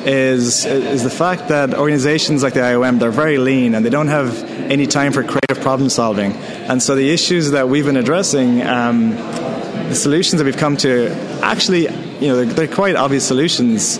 is 0.06 0.64
is 0.64 1.02
the 1.02 1.10
fact 1.10 1.48
that 1.48 1.74
organizations 1.74 2.44
like 2.44 2.54
the 2.54 2.60
IOM 2.60 3.00
they're 3.00 3.10
very 3.10 3.38
lean 3.38 3.74
and 3.74 3.84
they 3.84 3.90
don't 3.90 4.08
have 4.08 4.44
any 4.70 4.86
time 4.86 5.12
for 5.12 5.24
creative 5.24 5.60
problem 5.60 5.88
solving, 5.88 6.32
and 6.32 6.80
so 6.80 6.94
the 6.94 7.10
issues 7.10 7.50
that 7.50 7.68
we've 7.68 7.86
been 7.86 7.96
addressing. 7.96 8.62
Um, 8.62 9.16
the 9.84 9.94
solutions 9.94 10.38
that 10.38 10.44
we've 10.44 10.56
come 10.56 10.78
to 10.78 11.10
actually, 11.42 11.82
you 11.82 12.28
know, 12.28 12.36
they're, 12.36 12.46
they're 12.46 12.74
quite 12.74 12.96
obvious 12.96 13.26
solutions 13.26 13.98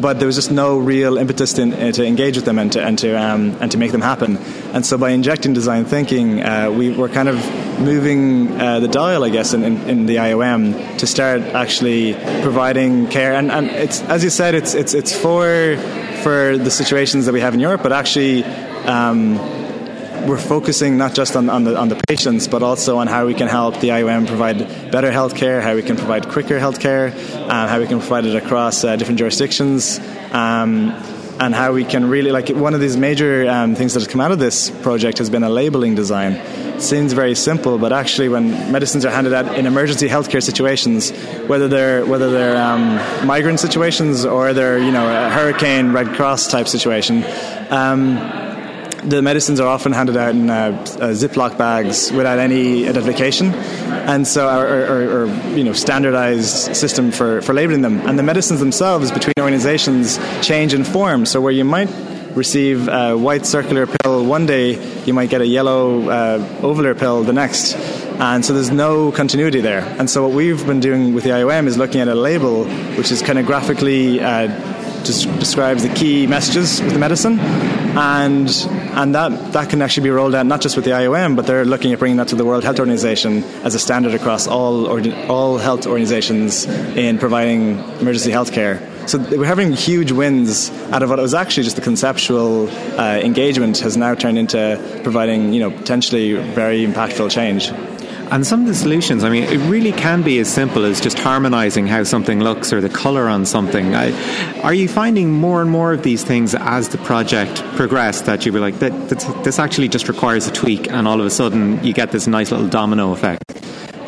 but 0.00 0.18
there 0.18 0.26
was 0.26 0.36
just 0.36 0.50
no 0.50 0.78
real 0.78 1.18
impetus 1.18 1.52
to, 1.54 1.62
uh, 1.62 1.92
to 1.92 2.04
engage 2.04 2.36
with 2.36 2.44
them 2.44 2.58
and 2.58 2.72
to 2.72 2.82
and 2.82 2.98
to 2.98 3.14
um, 3.14 3.56
and 3.60 3.70
to 3.72 3.78
make 3.78 3.92
them 3.92 4.00
happen. 4.00 4.36
And 4.72 4.84
so 4.84 4.98
by 4.98 5.10
injecting 5.10 5.52
design 5.52 5.84
thinking, 5.84 6.42
uh, 6.42 6.70
we 6.70 6.90
were 6.90 7.08
kind 7.08 7.28
of 7.28 7.36
moving 7.78 8.60
uh, 8.60 8.80
the 8.80 8.88
dial, 8.88 9.24
I 9.24 9.30
guess, 9.30 9.52
in, 9.54 9.64
in, 9.64 9.88
in, 9.88 10.06
the 10.06 10.16
IOM 10.16 10.98
to 10.98 11.06
start 11.06 11.42
actually 11.42 12.14
providing 12.42 13.08
care. 13.08 13.34
And, 13.34 13.50
and 13.50 13.70
it's 13.70 14.02
as 14.02 14.22
you 14.24 14.30
said, 14.30 14.54
it's 14.54 14.74
it's 14.74 14.94
it's 14.94 15.12
for 15.12 15.76
for 16.22 16.56
the 16.56 16.70
situations 16.70 17.26
that 17.26 17.32
we 17.32 17.40
have 17.40 17.54
in 17.54 17.60
Europe, 17.60 17.82
but 17.82 17.92
actually. 17.92 18.44
Um, 18.84 19.61
we're 20.26 20.38
focusing 20.38 20.96
not 20.96 21.14
just 21.14 21.36
on, 21.36 21.48
on, 21.50 21.64
the, 21.64 21.76
on 21.76 21.88
the 21.88 21.96
patients, 22.08 22.48
but 22.48 22.62
also 22.62 22.98
on 22.98 23.06
how 23.06 23.26
we 23.26 23.34
can 23.34 23.48
help 23.48 23.80
the 23.80 23.88
IOM 23.88 24.26
provide 24.26 24.58
better 24.90 25.10
healthcare, 25.10 25.62
how 25.62 25.74
we 25.74 25.82
can 25.82 25.96
provide 25.96 26.28
quicker 26.28 26.58
healthcare, 26.58 27.12
uh, 27.48 27.68
how 27.68 27.78
we 27.80 27.86
can 27.86 27.98
provide 27.98 28.24
it 28.24 28.36
across 28.36 28.84
uh, 28.84 28.96
different 28.96 29.18
jurisdictions. 29.18 29.98
Um, 30.32 30.94
and 31.40 31.54
how 31.54 31.72
we 31.72 31.84
can 31.84 32.08
really 32.08 32.30
like 32.30 32.50
one 32.50 32.74
of 32.74 32.80
these 32.80 32.96
major 32.96 33.48
um, 33.48 33.74
things 33.74 33.94
that 33.94 34.00
has 34.00 34.06
come 34.06 34.20
out 34.20 34.30
of 34.30 34.38
this 34.38 34.70
project 34.82 35.18
has 35.18 35.30
been 35.30 35.42
a 35.42 35.48
labeling 35.48 35.94
design. 35.94 36.40
Seems 36.78 37.14
very 37.14 37.34
simple, 37.34 37.78
but 37.78 37.92
actually, 37.92 38.28
when 38.28 38.70
medicines 38.70 39.04
are 39.04 39.10
handed 39.10 39.32
out 39.32 39.58
in 39.58 39.66
emergency 39.66 40.08
healthcare 40.08 40.42
situations, 40.42 41.10
whether 41.48 41.68
they're 41.68 42.04
whether 42.04 42.30
they're 42.30 42.56
um, 42.62 43.26
migrant 43.26 43.60
situations 43.60 44.24
or 44.24 44.52
they're 44.52 44.78
you 44.78 44.92
know 44.92 45.06
a 45.08 45.30
hurricane 45.30 45.92
Red 45.92 46.08
Cross 46.08 46.48
type 46.48 46.68
situation. 46.68 47.24
Um, 47.70 48.41
the 49.02 49.20
medicines 49.22 49.60
are 49.60 49.68
often 49.68 49.92
handed 49.92 50.16
out 50.16 50.30
in 50.34 50.48
uh, 50.48 50.54
uh, 50.54 51.12
Ziploc 51.12 51.58
bags 51.58 52.12
without 52.12 52.38
any 52.38 52.88
identification, 52.88 53.52
and 53.52 54.26
so 54.26 54.48
or, 54.48 55.26
you 55.56 55.64
know 55.64 55.72
standardized 55.72 56.76
system 56.76 57.10
for, 57.10 57.42
for 57.42 57.52
labeling 57.52 57.82
them. 57.82 58.00
And 58.06 58.18
the 58.18 58.22
medicines 58.22 58.60
themselves 58.60 59.10
between 59.10 59.34
organizations 59.38 60.18
change 60.46 60.74
in 60.74 60.84
form. 60.84 61.26
So 61.26 61.40
where 61.40 61.52
you 61.52 61.64
might 61.64 61.88
receive 62.36 62.88
a 62.88 63.16
white 63.16 63.44
circular 63.44 63.86
pill 63.86 64.24
one 64.24 64.46
day, 64.46 64.78
you 65.04 65.12
might 65.12 65.30
get 65.30 65.40
a 65.40 65.46
yellow 65.46 66.08
uh, 66.08 66.38
ovular 66.60 66.98
pill 66.98 67.22
the 67.22 67.32
next. 67.32 67.74
And 68.20 68.44
so 68.44 68.54
there's 68.54 68.70
no 68.70 69.10
continuity 69.12 69.60
there. 69.60 69.80
And 69.98 70.08
so 70.08 70.26
what 70.26 70.34
we've 70.34 70.64
been 70.66 70.80
doing 70.80 71.14
with 71.14 71.24
the 71.24 71.30
IOM 71.30 71.66
is 71.66 71.76
looking 71.76 72.00
at 72.00 72.08
a 72.08 72.14
label 72.14 72.64
which 72.96 73.10
is 73.10 73.20
kind 73.22 73.38
of 73.38 73.46
graphically 73.46 74.20
uh, 74.20 74.48
describes 75.04 75.82
the 75.82 75.94
key 75.94 76.26
messages 76.26 76.80
with 76.80 76.92
the 76.92 76.98
medicine, 76.98 77.38
and 77.38 78.48
and 78.94 79.14
that 79.14 79.52
that 79.52 79.70
can 79.70 79.82
actually 79.82 80.04
be 80.04 80.10
rolled 80.10 80.34
out 80.34 80.46
not 80.46 80.60
just 80.60 80.76
with 80.76 80.84
the 80.84 80.92
IOM, 80.92 81.36
but 81.36 81.46
they're 81.46 81.64
looking 81.64 81.92
at 81.92 81.98
bringing 81.98 82.18
that 82.18 82.28
to 82.28 82.36
the 82.36 82.44
World 82.44 82.64
Health 82.64 82.78
Organization 82.78 83.44
as 83.64 83.74
a 83.74 83.78
standard 83.78 84.14
across 84.14 84.46
all 84.46 84.86
all 85.30 85.58
health 85.58 85.86
organizations 85.86 86.66
in 86.96 87.18
providing 87.18 87.78
emergency 88.00 88.30
health 88.30 88.52
care. 88.52 88.80
So 89.06 89.18
we're 89.18 89.44
having 89.44 89.72
huge 89.72 90.12
wins 90.12 90.70
out 90.92 91.02
of 91.02 91.10
what 91.10 91.18
was 91.18 91.34
actually 91.34 91.64
just 91.64 91.76
a 91.76 91.80
conceptual 91.80 92.68
uh, 92.98 93.18
engagement 93.22 93.78
has 93.78 93.96
now 93.96 94.14
turned 94.14 94.38
into 94.38 94.80
providing 95.02 95.52
you 95.52 95.60
know 95.60 95.70
potentially 95.70 96.34
very 96.34 96.86
impactful 96.86 97.30
change. 97.30 97.70
And 98.32 98.46
some 98.46 98.62
of 98.62 98.66
the 98.66 98.74
solutions, 98.74 99.24
I 99.24 99.28
mean, 99.28 99.44
it 99.44 99.58
really 99.68 99.92
can 99.92 100.22
be 100.22 100.38
as 100.38 100.50
simple 100.50 100.86
as 100.86 101.02
just 101.02 101.18
harmonizing 101.18 101.86
how 101.86 102.02
something 102.02 102.40
looks 102.40 102.72
or 102.72 102.80
the 102.80 102.88
color 102.88 103.28
on 103.28 103.44
something. 103.44 103.94
I, 103.94 104.10
are 104.62 104.72
you 104.72 104.88
finding 104.88 105.30
more 105.30 105.60
and 105.60 105.70
more 105.70 105.92
of 105.92 106.02
these 106.02 106.24
things 106.24 106.54
as 106.54 106.88
the 106.88 106.96
project 106.96 107.62
progressed 107.76 108.24
that 108.24 108.46
you 108.46 108.52
were 108.54 108.58
like, 108.58 108.78
that, 108.78 109.10
this 109.44 109.58
actually 109.58 109.88
just 109.88 110.08
requires 110.08 110.48
a 110.48 110.50
tweak, 110.50 110.90
and 110.90 111.06
all 111.06 111.20
of 111.20 111.26
a 111.26 111.30
sudden 111.30 111.84
you 111.84 111.92
get 111.92 112.10
this 112.10 112.26
nice 112.26 112.50
little 112.50 112.68
domino 112.68 113.12
effect? 113.12 113.52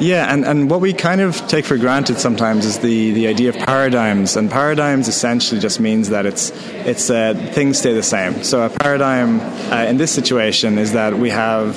Yeah, 0.00 0.32
and, 0.32 0.44
and 0.44 0.68
what 0.68 0.80
we 0.80 0.92
kind 0.92 1.20
of 1.20 1.36
take 1.46 1.64
for 1.64 1.78
granted 1.78 2.18
sometimes 2.18 2.66
is 2.66 2.80
the, 2.80 3.12
the 3.12 3.28
idea 3.28 3.50
of 3.50 3.54
paradigms, 3.54 4.36
and 4.36 4.50
paradigms 4.50 5.06
essentially 5.06 5.60
just 5.60 5.78
means 5.78 6.08
that 6.08 6.26
it's 6.26 6.50
it's 6.84 7.10
uh, 7.10 7.34
things 7.52 7.78
stay 7.78 7.94
the 7.94 8.02
same. 8.02 8.42
So 8.42 8.66
a 8.66 8.70
paradigm 8.70 9.40
uh, 9.72 9.84
in 9.84 9.96
this 9.96 10.10
situation 10.10 10.78
is 10.78 10.92
that 10.94 11.16
we 11.18 11.30
have 11.30 11.76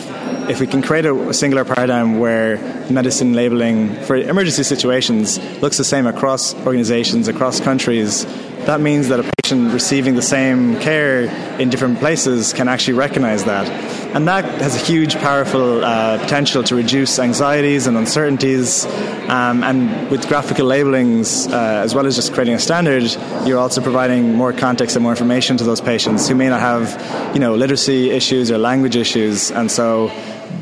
if 0.50 0.60
we 0.60 0.66
can 0.66 0.82
create 0.82 1.06
a, 1.06 1.30
a, 1.30 1.34
singular 1.34 1.66
paradigm 1.66 2.20
where 2.20 2.58
medicine 2.90 3.34
labeling 3.34 3.94
for 4.04 4.16
emergency 4.16 4.64
situations 4.64 5.38
looks 5.62 5.78
the 5.78 5.84
same 5.84 6.08
across 6.08 6.56
organizations, 6.66 7.28
across 7.28 7.60
countries, 7.60 8.26
that 8.68 8.82
means 8.82 9.08
that 9.08 9.22
a 9.22 9.32
patient 9.42 9.72
receiving 9.72 10.16
the 10.16 10.22
same 10.22 10.78
care 10.82 11.24
in 11.58 11.70
different 11.70 12.00
places 12.00 12.52
can 12.52 12.68
actually 12.68 12.96
recognize 12.96 13.46
that. 13.46 13.66
And 14.14 14.28
that 14.28 14.44
has 14.60 14.76
a 14.76 14.80
huge, 14.80 15.16
powerful 15.16 15.86
uh, 15.86 16.18
potential 16.20 16.64
to 16.64 16.76
reduce 16.76 17.18
anxieties 17.18 17.88
and 17.88 17.96
uncertainties. 17.96 18.86
Um, 19.30 19.64
and 19.64 20.12
with 20.12 20.28
graphical 20.28 20.66
labelings, 20.66 21.48
uh, 21.48 21.82
as 21.82 21.96
well 21.96 22.06
as 22.06 22.18
just 22.18 22.34
creating 22.34 22.56
a 22.56 22.60
standard, 22.60 23.04
you're 23.46 23.58
also 23.58 23.82
providing 23.82 24.36
more 24.36 24.52
context 24.52 24.98
and 24.98 25.04
more 25.04 25.14
information 25.14 25.56
to 25.58 25.64
those 25.64 25.80
patients 25.80 26.28
who 26.28 26.36
may 26.36 26.50
not 26.50 26.60
have, 26.60 27.34
you 27.34 27.40
know, 27.40 27.56
literacy 27.56 28.10
issues 28.10 28.52
or 28.52 28.58
language 28.58 28.98
issues. 28.98 29.50
And 29.50 29.72
so 29.72 30.12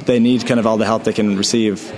they 0.06 0.20
need 0.20 0.46
kind 0.46 0.60
of 0.60 0.68
all 0.68 0.78
the 0.78 0.86
help 0.86 1.06
they 1.06 1.14
can 1.14 1.38
receive. 1.38 1.92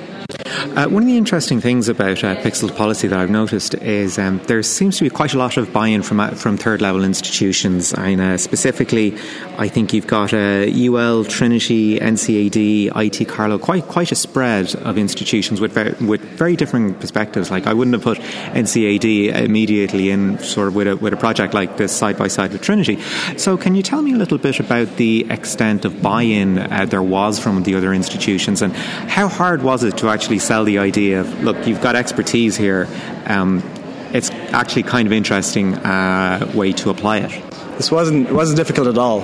Uh, 0.58 0.88
one 0.88 1.04
of 1.04 1.08
the 1.08 1.18
interesting 1.18 1.62
things 1.62 1.88
about 1.88 2.24
uh, 2.24 2.36
Pixel 2.38 2.76
policy 2.76 3.08
that 3.08 3.20
I've 3.20 3.30
noticed 3.30 3.76
is 3.76 4.18
um, 4.18 4.40
there 4.48 4.64
seems 4.64 4.98
to 4.98 5.04
be 5.04 5.10
quite 5.10 5.36
a 5.36 5.38
lot 5.38 5.56
of 5.56 5.72
buy-in 5.72 6.02
from 6.02 6.20
uh, 6.20 6.32
from 6.32 6.58
third 6.58 6.82
level 6.82 7.04
institutions. 7.04 7.94
And 7.94 8.20
uh, 8.20 8.38
specifically, 8.38 9.16
I 9.58 9.68
think 9.68 9.94
you've 9.94 10.08
got 10.08 10.34
UL, 10.34 11.22
uh, 11.22 11.24
Trinity, 11.30 12.00
NCAD, 12.00 12.92
IT 12.96 13.28
Carlow, 13.28 13.60
quite 13.60 13.88
quite 13.88 14.12
a 14.12 14.16
spread 14.16 14.74
of 14.76 14.98
institutions 14.98 15.62
with 15.62 15.74
very, 15.74 15.92
with 16.06 16.22
very 16.22 16.56
different 16.56 17.00
perspectives. 17.00 17.52
Like 17.52 17.68
I 17.68 17.74
wouldn't 17.74 17.94
have 17.94 18.04
put 18.04 18.18
NCAD 18.18 19.36
immediately 19.44 20.10
in 20.10 20.40
sort 20.40 20.70
of 20.70 20.76
with 20.76 20.88
a 20.88 20.98
with 20.98 21.14
a 21.14 21.18
project 21.18 21.54
like 21.54 21.78
this 21.78 21.96
side 21.96 22.18
by 22.18 22.30
side 22.30 22.52
with 22.52 22.64
Trinity. 22.64 23.00
So 23.38 23.58
can 23.58 23.76
you 23.76 23.84
tell 23.84 24.02
me 24.02 24.14
a 24.14 24.18
little 24.18 24.40
bit 24.40 24.60
about 24.60 24.96
the 24.98 25.30
extent 25.30 25.86
of 25.86 26.02
buy-in 26.02 26.58
uh, 26.58 26.86
there 26.86 27.04
was 27.04 27.38
from 27.38 27.62
the 27.64 27.76
other 27.76 27.94
institutions, 27.94 28.64
and 28.64 28.74
how 28.74 29.28
hard 29.28 29.62
was 29.62 29.84
it 29.84 29.98
to 29.98 30.10
actually 30.10 30.40
sell 30.48 30.64
the 30.64 30.80
idea 30.80 31.20
of 31.20 31.44
look, 31.44 31.68
you've 31.68 31.82
got 31.82 31.96
expertise 31.96 32.56
here. 32.56 32.88
Um, 33.26 33.62
it's 34.14 34.32
actually 34.32 34.84
kind 34.84 35.06
of 35.06 35.12
interesting 35.12 35.76
uh, 35.76 36.50
way 36.56 36.72
to 36.72 36.90
apply 36.90 37.18
it. 37.18 37.52
This 37.76 37.92
wasn't 37.92 38.28
it 38.28 38.34
wasn't 38.34 38.58
difficult 38.58 38.88
at 38.88 38.98
all. 38.98 39.22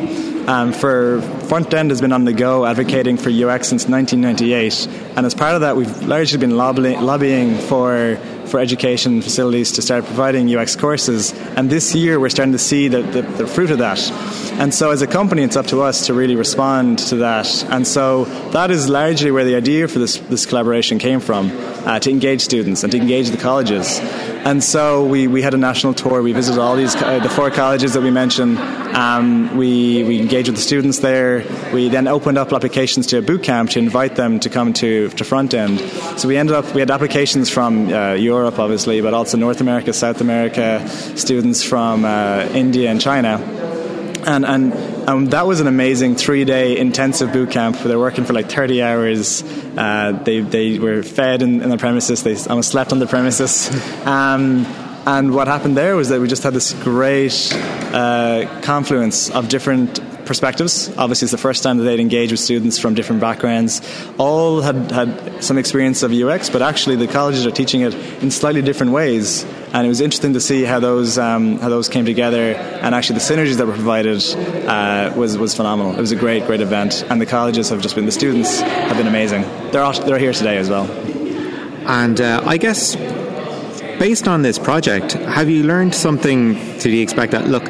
Um, 0.50 0.74
for 0.74 1.22
Frontend 1.48 1.90
has 1.90 2.02
been 2.02 2.12
on 2.12 2.26
the 2.26 2.34
go 2.34 2.66
advocating 2.66 3.16
for 3.16 3.30
UX 3.30 3.70
since 3.70 3.88
1998, 3.88 4.88
and 5.16 5.26
as 5.26 5.34
part 5.34 5.56
of 5.56 5.62
that, 5.62 5.78
we've 5.78 6.04
largely 6.04 6.38
been 6.38 6.58
lobbying, 6.58 7.02
lobbying 7.02 7.58
for 7.58 8.20
for 8.48 8.60
education 8.60 9.22
facilities 9.22 9.72
to 9.74 9.82
start 9.82 10.06
providing 10.06 10.54
UX 10.54 10.76
courses. 10.76 11.34
And 11.58 11.70
this 11.70 11.96
year, 11.96 12.20
we're 12.20 12.30
starting 12.30 12.54
to 12.54 12.60
see 12.60 12.88
the, 12.88 13.02
the, 13.02 13.22
the, 13.22 13.48
fruit 13.48 13.72
of 13.72 13.80
that. 13.80 14.00
And 14.60 14.74
so, 14.74 14.92
as 14.92 15.02
a 15.02 15.08
company, 15.08 15.44
it's 15.44 15.56
up 15.56 15.68
to 15.68 15.82
us 15.82 16.08
to 16.08 16.14
really 16.14 16.36
respond 16.36 17.00
to 17.00 17.18
that. 17.18 17.64
And 17.66 17.88
so, 17.88 18.26
that 18.52 18.72
is 18.72 18.90
largely 18.90 19.32
where 19.32 19.46
the 19.46 19.56
idea 19.56 19.88
for 19.88 20.00
this, 20.00 20.18
this 20.18 20.46
collaboration 20.46 21.00
came 21.00 21.20
from 21.20 21.50
uh, 21.86 22.00
to 22.00 22.10
engage 22.10 22.42
students 22.42 22.84
and 22.84 22.92
to 22.92 22.98
engage 22.98 23.30
the 23.30 23.38
colleges. 23.38 24.00
And 24.46 24.64
so, 24.64 25.06
we, 25.06 25.28
we 25.28 25.42
had 25.42 25.54
a 25.54 25.58
national 25.58 25.94
tour. 25.94 26.22
We 26.22 26.34
visited 26.34 26.60
all 26.60 26.76
these 26.76 26.96
uh, 26.96 27.20
the 27.20 27.30
four 27.30 27.50
colleges 27.50 27.94
that 27.94 28.02
we 28.02 28.12
mentioned. 28.12 28.58
Um, 28.58 29.56
we, 29.56 30.04
we 30.04 30.20
engaged 30.20 30.50
with 30.50 30.58
the 30.58 30.62
students 30.62 31.00
there. 31.00 31.46
We 31.74 31.90
then 31.90 32.08
opened 32.08 32.38
up 32.38 32.52
applications 32.52 33.08
to 33.08 33.20
a 33.20 33.22
boot 33.22 33.44
camp 33.44 33.70
to 33.72 33.80
invite 33.80 34.16
them 34.16 34.40
to 34.42 34.50
come 34.50 34.74
to, 34.74 35.10
to 35.10 35.24
Frontend. 35.24 35.80
So, 36.20 36.28
we 36.28 36.38
ended 36.38 36.56
up, 36.56 36.74
we 36.74 36.82
had 36.82 36.92
applications 36.92 37.50
from 37.50 37.94
uh, 37.94 38.14
Europe 38.14 38.60
obviously, 38.60 39.02
but 39.02 39.14
also 39.14 39.38
North 39.38 39.62
America, 39.62 39.94
South 39.94 40.20
America, 40.20 40.88
students 41.16 41.64
from 41.64 42.04
uh, 42.04 42.48
India 42.54 42.90
and 42.92 43.00
China. 43.00 43.40
And, 44.26 44.46
and 44.46 44.74
um, 45.10 45.26
that 45.28 45.46
was 45.46 45.60
an 45.60 45.68
amazing 45.68 46.16
three 46.16 46.46
day 46.46 46.78
intensive 46.78 47.34
boot 47.34 47.52
camp 47.52 47.78
where 47.78 47.90
they're 47.90 48.00
working 48.00 48.26
for 48.26 48.34
like 48.34 48.50
30 48.50 48.82
hours. 48.82 49.44
Uh, 49.78 50.20
they, 50.24 50.40
they 50.40 50.80
were 50.80 51.04
fed 51.04 51.42
in, 51.42 51.62
in, 51.62 51.70
the 51.70 51.78
premises, 51.78 52.24
they 52.24 52.36
almost 52.50 52.72
slept 52.72 52.92
on 52.92 53.00
the 53.00 53.08
premises. 53.08 53.70
Um, 54.04 54.66
and 55.06 55.34
what 55.34 55.48
happened 55.48 55.76
there 55.76 55.96
was 55.96 56.10
that 56.10 56.22
we 56.22 56.28
just 56.28 56.44
had 56.44 56.54
this 56.54 56.74
great 56.84 57.52
uh, 57.54 58.62
confluence 58.62 59.30
of 59.30 59.50
different 59.50 60.00
perspectives. 60.26 60.90
Obviously, 60.98 61.26
it's 61.26 61.32
the 61.32 61.38
first 61.38 61.64
time 61.64 61.78
that 61.78 61.84
they'd 61.84 62.00
engage 62.00 62.32
with 62.32 62.40
students 62.40 62.80
from 62.80 62.94
different 62.94 63.22
backgrounds. 63.22 63.82
All 64.18 64.62
had 64.62 64.92
had 64.92 65.44
some 65.44 65.58
experience 65.58 66.04
of 66.04 66.14
UX, 66.14 66.50
but 66.50 66.62
actually 66.62 66.96
the 66.96 67.08
colleges 67.08 67.46
are 67.46 67.52
teaching 67.52 67.82
it 67.82 67.94
in 68.22 68.32
slightly 68.32 68.62
different 68.62 68.94
ways. 68.94 69.46
And 69.74 69.88
it 69.88 69.90
was 69.90 70.02
interesting 70.02 70.34
to 70.34 70.40
see 70.40 70.64
how 70.64 70.80
those 70.80 71.18
um, 71.18 71.58
how 71.58 71.68
those 71.70 71.90
came 71.90 72.06
together, 72.06 72.54
and 72.54 72.94
actually 72.94 73.18
the 73.18 73.26
synergies 73.26 73.58
that 73.58 73.66
were 73.66 73.74
provided 73.74 74.24
uh, 74.68 75.12
was 75.16 75.36
was 75.36 75.56
phenomenal. 75.56 75.94
It 75.94 76.00
was 76.00 76.12
a 76.12 76.16
great 76.16 76.46
great 76.46 76.62
event, 76.62 77.04
and 77.10 77.20
the 77.20 77.26
colleges 77.26 77.70
have 77.70 77.82
just 77.82 77.96
been 77.96 78.06
the 78.06 78.12
students 78.12 78.62
have 78.62 78.98
been 78.98 79.08
amazing. 79.08 79.42
They're 79.72 79.82
all, 79.82 79.94
they're 79.94 80.20
here 80.20 80.32
today 80.32 80.58
as 80.58 80.70
well. 80.70 80.86
And 81.88 82.22
uh, 82.22 82.44
I 82.46 82.58
guess 82.58 82.96
based 83.98 84.28
on 84.28 84.44
this 84.44 84.60
project, 84.60 85.14
have 85.14 85.50
you 85.50 85.64
learned 85.64 85.96
something 85.96 86.54
to 86.80 86.90
the 86.90 87.02
expect 87.02 87.32
that 87.32 87.48
look? 87.48 87.68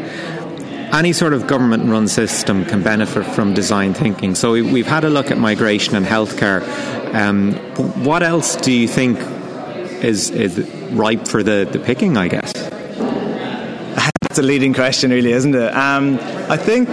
any 0.93 1.11
sort 1.11 1.33
of 1.33 1.47
government 1.47 1.89
run 1.89 2.07
system 2.07 2.63
can 2.65 2.83
benefit 2.83 3.25
from 3.25 3.51
design 3.55 3.95
thinking. 3.95 4.35
So 4.35 4.51
we've 4.51 4.85
had 4.85 5.03
a 5.03 5.09
look 5.09 5.31
at 5.31 5.39
migration 5.39 5.95
and 5.95 6.05
healthcare. 6.05 6.61
Um, 7.15 7.53
what 8.03 8.21
else 8.21 8.55
do 8.57 8.71
you 8.71 8.87
think 8.87 9.17
is, 10.03 10.29
is 10.29 10.59
ripe 10.93 11.27
for 11.27 11.43
the, 11.43 11.67
the 11.69 11.79
picking, 11.79 12.17
I 12.17 12.27
guess? 12.27 12.53
that's 14.33 14.39
a 14.39 14.41
leading 14.41 14.73
question, 14.73 15.11
really, 15.11 15.31
isn't 15.31 15.53
it? 15.53 15.75
Um, 15.75 16.17
I 16.49 16.57
think, 16.57 16.89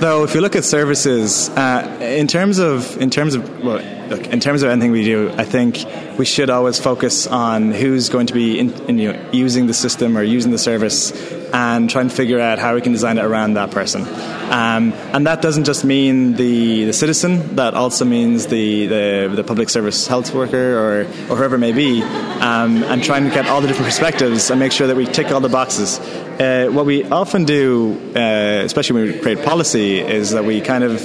though, 0.00 0.24
if 0.24 0.34
you 0.34 0.40
look 0.40 0.56
at 0.56 0.64
services, 0.64 1.48
uh, 1.50 1.98
in 2.00 2.26
terms 2.26 2.58
of 2.58 3.00
in 3.00 3.08
terms 3.08 3.36
of 3.36 3.62
well, 3.62 3.78
look, 4.14 4.26
in 4.26 4.40
terms 4.40 4.62
of 4.62 4.70
anything 4.70 4.90
we 4.90 5.04
do, 5.04 5.30
I 5.36 5.44
think 5.44 5.84
we 6.18 6.24
should 6.24 6.50
always 6.50 6.78
focus 6.78 7.26
on 7.26 7.72
who's 7.72 8.08
going 8.08 8.26
to 8.26 8.34
be 8.34 8.58
in, 8.58 8.72
in, 8.88 8.98
you 8.98 9.12
know, 9.12 9.30
using 9.32 9.66
the 9.66 9.74
system 9.74 10.16
or 10.16 10.22
using 10.22 10.52
the 10.52 10.58
service 10.58 11.12
and 11.52 11.90
try 11.90 12.00
and 12.00 12.12
figure 12.12 12.40
out 12.40 12.58
how 12.58 12.74
we 12.74 12.80
can 12.80 12.92
design 12.92 13.18
it 13.18 13.24
around 13.24 13.54
that 13.54 13.70
person. 13.70 14.02
Um, 14.02 14.92
and 15.14 15.26
that 15.26 15.42
doesn't 15.42 15.64
just 15.64 15.84
mean 15.84 16.34
the, 16.34 16.84
the 16.86 16.92
citizen, 16.92 17.56
that 17.56 17.74
also 17.74 18.04
means 18.04 18.46
the, 18.46 18.86
the, 18.86 19.32
the 19.36 19.44
public 19.44 19.70
service 19.70 20.06
health 20.06 20.34
worker 20.34 20.78
or, 20.78 21.00
or 21.30 21.36
whoever 21.36 21.56
it 21.56 21.60
may 21.60 21.72
be, 21.72 22.02
um, 22.02 22.82
and 22.84 23.02
trying 23.02 23.24
to 23.24 23.30
get 23.30 23.46
all 23.46 23.60
the 23.60 23.68
different 23.68 23.86
perspectives 23.86 24.50
and 24.50 24.60
make 24.60 24.72
sure 24.72 24.86
that 24.86 24.96
we 24.96 25.06
tick 25.06 25.30
all 25.30 25.40
the 25.40 25.48
boxes. 25.48 25.98
Uh, 25.98 26.68
what 26.70 26.86
we 26.86 27.04
often 27.04 27.44
do, 27.44 27.98
uh, 28.16 28.62
especially 28.64 28.94
when 28.94 29.12
we 29.12 29.18
create 29.20 29.42
policy, 29.44 30.00
is 30.00 30.30
that 30.30 30.44
we 30.44 30.60
kind 30.60 30.84
of 30.84 31.00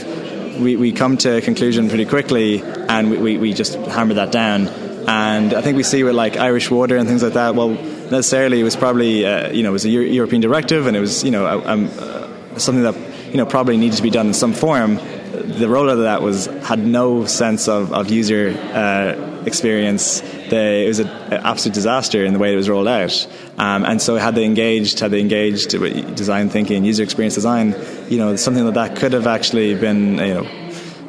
we, 0.59 0.75
we 0.75 0.91
come 0.91 1.17
to 1.17 1.37
a 1.37 1.41
conclusion 1.41 1.89
pretty 1.89 2.05
quickly 2.05 2.61
and 2.61 3.09
we, 3.09 3.17
we, 3.17 3.37
we 3.37 3.53
just 3.53 3.75
hammer 3.75 4.15
that 4.15 4.31
down. 4.31 4.67
And 5.07 5.53
I 5.53 5.61
think 5.61 5.77
we 5.77 5.83
see 5.83 6.03
with 6.03 6.15
like 6.15 6.37
Irish 6.37 6.69
Water 6.69 6.97
and 6.97 7.07
things 7.07 7.23
like 7.23 7.33
that. 7.33 7.55
Well, 7.55 7.69
necessarily 7.69 8.59
it 8.59 8.63
was 8.63 8.75
probably 8.75 9.25
uh, 9.25 9.51
you 9.51 9.63
know 9.63 9.69
it 9.69 9.73
was 9.73 9.85
a 9.85 9.89
Euro- 9.89 10.05
European 10.05 10.41
directive 10.41 10.87
and 10.87 10.97
it 10.97 10.99
was 10.99 11.23
you 11.23 11.31
know 11.31 11.47
um, 11.65 11.89
uh, 11.97 12.27
something 12.57 12.83
that 12.83 12.95
you 13.27 13.37
know 13.37 13.45
probably 13.45 13.77
needed 13.77 13.97
to 13.97 14.03
be 14.03 14.09
done 14.09 14.27
in 14.27 14.33
some 14.33 14.53
form. 14.53 14.95
The 14.95 15.65
rollout 15.65 15.93
of 15.93 15.99
that 15.99 16.21
was 16.21 16.47
had 16.63 16.79
no 16.79 17.25
sense 17.25 17.67
of, 17.67 17.93
of 17.93 18.09
user 18.09 18.49
uh, 18.73 19.36
experience. 19.47 20.21
The, 20.49 20.83
it 20.85 20.87
was 20.87 20.99
an 20.99 21.07
absolute 21.07 21.73
disaster 21.73 22.23
in 22.23 22.33
the 22.33 22.39
way 22.39 22.53
it 22.53 22.55
was 22.55 22.69
rolled 22.69 22.87
out. 22.87 23.27
Um, 23.57 23.83
and 23.85 24.01
so 24.01 24.17
had 24.17 24.35
they 24.35 24.45
engaged, 24.45 24.99
had 24.99 25.11
they 25.11 25.19
engaged 25.21 25.73
with 25.73 26.15
design 26.15 26.49
thinking, 26.49 26.85
user 26.85 27.03
experience 27.03 27.35
design, 27.35 27.75
you 28.09 28.17
know, 28.17 28.35
something 28.35 28.65
like 28.65 28.75
that 28.75 28.95
could 28.97 29.13
have 29.13 29.27
actually 29.27 29.73
been 29.75 30.17
you 30.17 30.33
know 30.35 30.43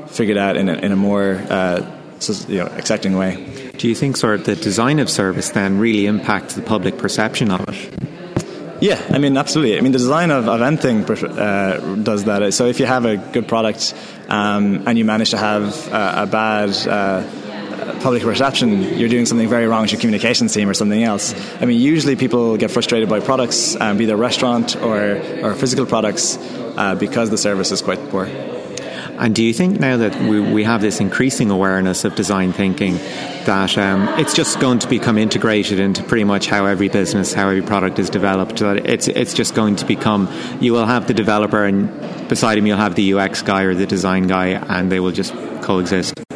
figured 0.06 0.38
out 0.38 0.56
in 0.56 0.68
a, 0.68 0.74
in 0.74 0.92
a 0.92 0.96
more 0.96 1.34
uh, 1.50 1.80
you 2.48 2.58
know 2.58 2.66
accepting 2.66 3.16
way. 3.16 3.72
Do 3.76 3.88
you 3.88 3.94
think 3.94 4.16
sort 4.16 4.40
of 4.40 4.46
the 4.46 4.56
design 4.56 4.98
of 4.98 5.08
service 5.08 5.50
then 5.50 5.78
really 5.78 6.06
impacts 6.06 6.54
the 6.54 6.62
public 6.62 6.98
perception 6.98 7.50
of 7.50 7.68
it? 7.68 7.94
Yeah, 8.80 9.04
I 9.10 9.18
mean, 9.18 9.36
absolutely. 9.36 9.76
I 9.76 9.80
mean, 9.80 9.90
the 9.90 9.98
design 9.98 10.30
of, 10.30 10.48
of 10.48 10.62
anything 10.62 11.04
uh, 11.04 11.96
does 12.02 12.24
that. 12.24 12.54
So 12.54 12.66
if 12.66 12.78
you 12.78 12.86
have 12.86 13.04
a 13.06 13.16
good 13.16 13.48
product 13.48 13.92
um, 14.28 14.86
and 14.86 14.96
you 14.96 15.04
manage 15.04 15.30
to 15.30 15.36
have 15.36 15.92
uh, 15.92 16.14
a 16.18 16.26
bad 16.26 16.70
uh, 16.86 17.24
public 18.00 18.22
perception, 18.22 18.82
you're 18.98 19.08
doing 19.08 19.26
something 19.26 19.48
very 19.48 19.66
wrong 19.66 19.82
with 19.82 19.92
your 19.92 20.00
communications 20.00 20.54
team 20.54 20.68
or 20.68 20.74
something 20.74 21.02
else. 21.02 21.34
I 21.60 21.64
mean, 21.64 21.80
usually 21.80 22.16
people 22.16 22.56
get 22.56 22.70
frustrated 22.70 23.08
by 23.08 23.20
products, 23.20 23.76
um, 23.80 23.96
be 23.96 24.06
they 24.06 24.14
restaurant 24.14 24.76
or, 24.76 25.20
or 25.42 25.54
physical 25.54 25.86
products, 25.86 26.36
uh, 26.76 26.94
because 26.94 27.30
the 27.30 27.38
service 27.38 27.72
is 27.72 27.82
quite 27.82 27.98
poor. 28.10 28.26
And 29.18 29.34
do 29.34 29.42
you 29.42 29.52
think 29.52 29.80
now 29.80 29.96
that 29.96 30.14
we, 30.22 30.40
we 30.40 30.62
have 30.62 30.80
this 30.80 31.00
increasing 31.00 31.50
awareness 31.50 32.04
of 32.04 32.14
design 32.14 32.52
thinking 32.52 32.94
that 33.46 33.76
um, 33.76 34.06
it's 34.20 34.32
just 34.32 34.60
going 34.60 34.78
to 34.78 34.88
become 34.88 35.18
integrated 35.18 35.80
into 35.80 36.04
pretty 36.04 36.22
much 36.22 36.46
how 36.46 36.66
every 36.66 36.88
business, 36.88 37.32
how 37.32 37.48
every 37.48 37.62
product 37.62 37.98
is 37.98 38.10
developed? 38.10 38.58
That 38.58 38.88
it's 38.88 39.08
it's 39.08 39.34
just 39.34 39.56
going 39.56 39.74
to 39.76 39.84
become 39.84 40.32
you 40.60 40.72
will 40.72 40.86
have 40.86 41.08
the 41.08 41.14
developer 41.14 41.64
and 41.64 41.90
beside 42.28 42.58
him 42.58 42.66
you'll 42.66 42.76
have 42.76 42.94
the 42.94 43.14
UX 43.14 43.42
guy 43.42 43.62
or 43.62 43.74
the 43.74 43.86
design 43.86 44.28
guy, 44.28 44.50
and 44.50 44.92
they 44.92 45.00
will 45.00 45.12
just 45.12 45.34
coexist. 45.62 46.27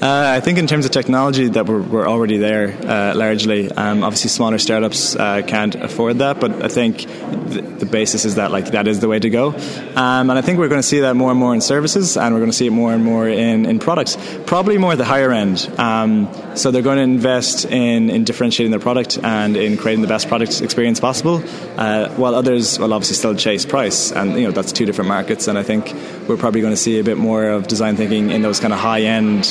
Uh, 0.00 0.34
I 0.36 0.40
think 0.40 0.58
in 0.58 0.66
terms 0.66 0.84
of 0.84 0.90
technology 0.90 1.48
that 1.48 1.64
we're, 1.64 1.80
we're 1.80 2.06
already 2.06 2.36
there 2.36 2.76
uh, 2.86 3.14
largely. 3.14 3.72
Um, 3.72 4.04
obviously, 4.04 4.28
smaller 4.28 4.58
startups 4.58 5.16
uh, 5.16 5.40
can't 5.46 5.74
afford 5.74 6.18
that, 6.18 6.38
but 6.38 6.62
I 6.62 6.68
think 6.68 7.06
the, 7.06 7.62
the, 7.78 7.86
basis 7.86 8.26
is 8.26 8.34
that 8.34 8.50
like 8.50 8.72
that 8.72 8.88
is 8.88 9.00
the 9.00 9.08
way 9.08 9.18
to 9.18 9.30
go. 9.30 9.54
Um, 9.94 10.28
and 10.28 10.32
I 10.32 10.42
think 10.42 10.58
we're 10.58 10.68
going 10.68 10.82
to 10.82 10.86
see 10.86 11.00
that 11.00 11.14
more 11.14 11.30
and 11.30 11.40
more 11.40 11.54
in 11.54 11.62
services, 11.62 12.18
and 12.18 12.34
we're 12.34 12.40
going 12.40 12.50
to 12.50 12.56
see 12.56 12.66
it 12.66 12.72
more 12.72 12.92
and 12.92 13.02
more 13.02 13.26
in, 13.26 13.64
in 13.64 13.78
products. 13.78 14.18
Probably 14.44 14.76
more 14.76 14.92
at 14.92 14.98
the 14.98 15.06
higher 15.06 15.32
end. 15.32 15.66
Um, 15.78 16.28
so 16.56 16.70
they're 16.70 16.82
going 16.82 16.98
to 16.98 17.02
invest 17.02 17.64
in, 17.64 18.10
in 18.10 18.24
differentiating 18.24 18.72
their 18.72 18.80
product 18.80 19.18
and 19.22 19.56
in 19.56 19.78
creating 19.78 20.02
the 20.02 20.08
best 20.08 20.28
product 20.28 20.60
experience 20.60 21.00
possible, 21.00 21.42
uh, 21.78 22.10
while 22.16 22.34
others 22.34 22.78
will 22.78 22.92
obviously 22.92 23.16
still 23.16 23.34
chase 23.34 23.64
price. 23.64 24.12
And 24.12 24.34
you 24.34 24.44
know 24.44 24.50
that's 24.50 24.72
two 24.72 24.84
different 24.84 25.08
markets. 25.08 25.48
And 25.48 25.56
I 25.56 25.62
think 25.62 25.94
we're 26.28 26.36
probably 26.36 26.60
going 26.60 26.74
to 26.74 26.76
see 26.76 26.98
a 26.98 27.04
bit 27.04 27.16
more 27.16 27.48
of 27.48 27.66
design 27.66 27.96
thinking 27.96 28.30
in 28.30 28.42
those 28.42 28.60
kind 28.60 28.74
of 28.74 28.78
high 28.78 29.00
end 29.00 29.46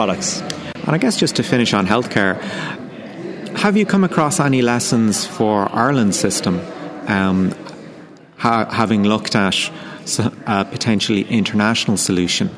products. 0.00 0.40
And 0.86 0.92
I 0.96 0.98
guess 0.98 1.18
just 1.18 1.36
to 1.36 1.42
finish 1.42 1.74
on 1.74 1.86
healthcare, 1.86 2.40
have 3.64 3.76
you 3.76 3.84
come 3.84 4.02
across 4.02 4.40
any 4.40 4.62
lessons 4.62 5.26
for 5.26 5.68
Ireland's 5.76 6.18
system, 6.18 6.58
um, 7.06 7.52
ha- 8.38 8.70
having 8.70 9.02
looked 9.02 9.36
at 9.36 9.70
a 10.46 10.64
potentially 10.64 11.22
international 11.28 11.98
solution? 11.98 12.48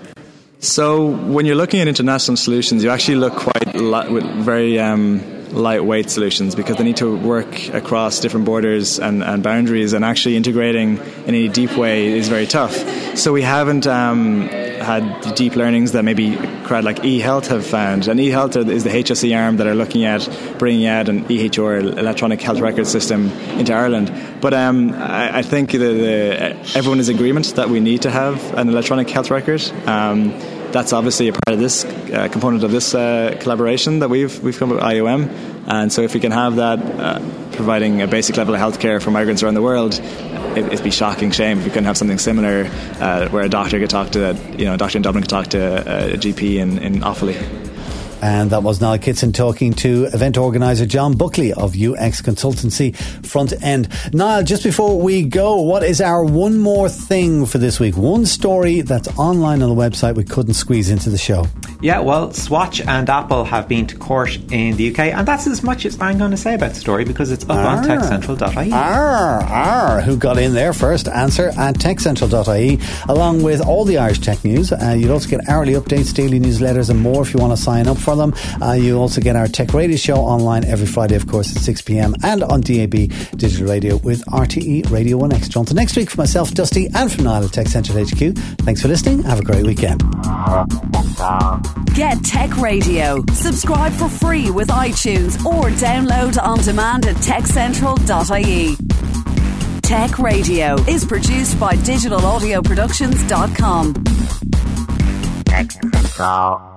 So 0.61 1.05
when 1.35 1.45
you're 1.45 1.57
looking 1.57 1.81
at 1.81 1.89
international 1.89 2.37
solutions, 2.37 2.85
you 2.85 2.91
actually 2.91 3.17
look 3.17 3.35
quite 3.35 3.75
li- 3.75 4.09
with 4.09 4.25
very 4.45 4.79
um, 4.79 5.21
lightweight 5.53 6.11
solutions 6.11 6.55
because 6.55 6.77
they 6.77 6.85
need 6.85 6.99
to 6.99 7.17
work 7.17 7.69
across 7.75 8.21
different 8.21 8.47
borders 8.47 9.01
and, 9.01 9.25
and, 9.25 9.43
boundaries, 9.43 9.95
and 9.95 10.05
actually 10.05 10.37
integrating 10.37 10.99
in 11.27 11.35
a 11.35 11.49
deep 11.49 11.77
way 11.77 12.07
is 12.07 12.29
very 12.29 12.47
tough. 12.47 12.75
So 13.19 13.33
we 13.33 13.43
haven't 13.43 13.89
um, 13.89 14.43
had 14.83 15.35
deep 15.35 15.57
learnings 15.57 15.93
that 15.93 16.05
maybe 16.05 16.37
crowd 16.73 16.85
like 16.85 17.01
eHealth 17.01 17.49
have 17.49 17.67
found. 17.67 18.09
And 18.09 18.19
eHealth 18.19 18.57
is 18.71 18.83
the 18.83 18.89
HSE 18.89 19.39
arm 19.39 19.59
that 19.59 19.67
are 19.67 19.75
looking 19.75 20.07
at 20.07 20.27
bringing 20.59 20.87
out 20.87 21.11
an 21.11 21.27
EHR, 21.27 21.99
electronic 21.99 22.41
health 22.41 22.61
record 22.61 22.87
system, 22.87 23.31
into 23.59 23.75
Ireland. 23.75 24.11
But 24.41 24.55
um, 24.55 24.95
I, 24.95 25.41
I, 25.41 25.43
think 25.43 25.73
the, 25.73 25.77
the, 25.77 26.57
everyone 26.75 26.99
is 26.99 27.11
agreement 27.11 27.57
that 27.57 27.69
we 27.69 27.79
need 27.79 28.01
to 28.03 28.11
have 28.11 28.55
an 28.55 28.71
electronic 28.71 29.11
health 29.11 29.31
record. 29.31 29.63
Um, 29.87 30.31
that's 30.73 30.95
obviously 30.95 31.29
a 31.29 31.33
part 31.33 31.53
of 31.53 31.59
this 31.59 31.85
uh, 31.85 32.29
component 32.33 32.65
of 32.65 32.71
this 32.71 32.95
uh, 32.95 33.37
collaboration 33.41 33.99
that 33.99 34.09
we've 34.09 34.43
we've 34.43 34.59
come 34.59 34.71
with 34.71 34.81
IOM. 34.81 35.29
And 35.67 35.93
so 35.93 36.01
if 36.01 36.15
we 36.15 36.21
can 36.21 36.33
have 36.33 36.57
that 36.57 36.79
uh, 36.81 37.19
providing 37.53 38.01
a 38.01 38.07
basic 38.07 38.39
level 38.39 38.55
of 38.55 38.61
healthcare 38.63 39.03
for 39.03 39.11
migrants 39.11 39.43
around 39.43 39.55
the 39.55 39.63
world, 39.63 40.01
it, 40.57 40.69
would 40.69 40.83
be 40.83 40.91
shocking 40.91 41.31
shame 41.31 41.59
if 41.59 41.65
we 41.65 41.71
couldn't 41.71 41.85
have 41.85 41.97
something 41.97 42.19
similar 42.19 42.69
uh, 43.01 43.29
where 43.29 43.45
a 43.45 43.49
doctor 43.49 43.79
could 43.79 43.91
talk 43.91 44.11
to, 44.11 44.37
you 44.57 44.65
know, 44.65 44.75
a 44.75 44.77
doctor 44.77 44.99
in 44.99 45.03
Dublin 45.03 45.23
could 45.23 45.31
talk 45.31 45.47
to 45.49 45.59
a, 45.59 46.15
a 46.15 46.17
GP 46.17 46.57
in, 46.57 46.79
in 46.79 46.95
Offaly. 47.01 47.62
And 48.23 48.51
that 48.51 48.63
was 48.63 48.81
Niall 48.81 48.99
Kitson 48.99 49.33
talking 49.33 49.73
to 49.75 50.05
event 50.05 50.39
organizer 50.39 50.87
John 50.87 51.17
Buckley 51.17 51.53
of 51.53 51.75
UX 51.75 52.23
Consultancy 52.23 52.95
Front 53.27 53.53
End. 53.65 53.89
Niall, 54.15 54.45
just 54.45 54.63
before 54.63 55.01
we 55.01 55.25
go, 55.25 55.61
what 55.61 55.83
is 55.83 56.01
our 56.01 56.25
one 56.25 56.59
more 56.59 56.89
thing 56.89 57.47
for 57.47 57.59
this 57.59 57.81
week? 57.81 57.97
One 57.97 58.25
story 58.25 58.83
that's 58.83 59.09
online 59.19 59.61
on 59.61 59.69
the 59.69 59.75
website 59.75 60.15
we 60.15 60.23
couldn't 60.23 60.55
squeeze 60.55 60.89
into 60.89 61.11
the 61.11 61.19
show. 61.19 61.47
Yeah, 61.81 61.99
well, 61.99 62.33
Swatch 62.33 62.81
and 62.81 63.11
Apple 63.11 63.43
have 63.43 63.67
been 63.67 63.89
to 63.89 63.97
court 63.97 64.37
in 64.53 64.77
the 64.77 64.93
UK, 64.93 65.01
and 65.01 65.27
that's 65.27 65.49
as 65.49 65.65
much 65.65 65.85
as 65.85 66.01
I'm 66.01 66.17
going 66.17 66.31
to 66.31 66.37
say 66.37 66.55
about 66.55 66.71
the 66.71 66.77
story 66.77 67.05
because 67.05 67.33
it's 67.33 67.43
up 67.47 67.57
Arr. 67.57 67.79
on 67.79 67.85
techcentral.ie. 67.85 68.71
Arr, 68.71 69.43
arr, 69.43 70.01
who 70.03 70.17
got 70.17 70.39
in 70.39 70.55
there 70.55 70.73
first? 70.73 71.09
Answer 71.09 71.49
at 71.59 71.75
techcentral.ie, 71.75 72.79
along 73.09 73.43
with 73.43 73.61
all 73.61 73.85
the 73.85 73.99
Irish 73.99 74.21
tech 74.21 74.45
news. 74.45 74.71
Uh, 74.71 74.95
you'll 74.97 75.11
also 75.11 75.29
get 75.29 75.49
hourly 75.49 75.73
updates, 75.73 76.15
daily 76.15 76.39
newsletters, 76.39 76.89
and 76.89 77.01
more 77.01 77.23
if 77.23 77.35
you 77.35 77.41
want 77.41 77.53
to 77.53 77.61
sign 77.61 77.89
up 77.89 77.99
for 77.99 78.12
them. 78.17 78.35
Uh, 78.61 78.73
you 78.73 78.99
also 78.99 79.21
get 79.21 79.37
our 79.37 79.47
Tech 79.47 79.73
Radio 79.75 79.97
show 79.97 80.17
online 80.17 80.65
every 80.65 80.87
Friday, 80.87 81.17
of 81.17 81.27
course, 81.27 81.55
at 81.55 81.63
6 81.63 81.83
p.m. 81.83 82.15
and 82.23 82.43
on 82.43 82.61
DAB 82.61 82.93
Digital 83.37 83.67
Radio 83.67 83.97
with 83.97 84.25
RTE 84.27 84.91
Radio 84.91 85.19
1X. 85.19 85.49
John, 85.49 85.65
to 85.67 85.75
next 85.75 85.97
week 85.97 86.11
for 86.11 86.21
myself, 86.21 86.53
Dusty, 86.53 86.89
and 86.95 87.11
from 87.11 87.25
Niall 87.25 87.45
at 87.45 87.53
Tech 87.53 87.69
Central 87.69 88.05
HQ. 88.05 88.37
Thanks 88.63 88.83
for 88.83 88.89
listening. 88.89 89.23
Have 89.23 89.41
a 89.41 89.45
great 89.45 89.67
weekend. 89.67 90.03
Get 91.95 92.23
Tech 92.25 92.57
Radio. 92.57 93.23
Subscribe 93.33 93.93
for 93.93 94.09
free 94.09 94.51
with 94.51 94.69
iTunes 94.69 95.45
or 95.45 95.65
download 95.71 96.43
on 96.43 96.59
demand 96.61 97.07
at 97.07 97.17
techcentral.ie. 97.17 98.77
Tech 99.83 100.19
Radio 100.19 100.77
is 100.89 101.05
produced 101.05 101.61
by 101.61 101.75
digitalaudioproductions.com. 101.77 103.95
Tech 105.45 105.73
Central. 105.73 106.72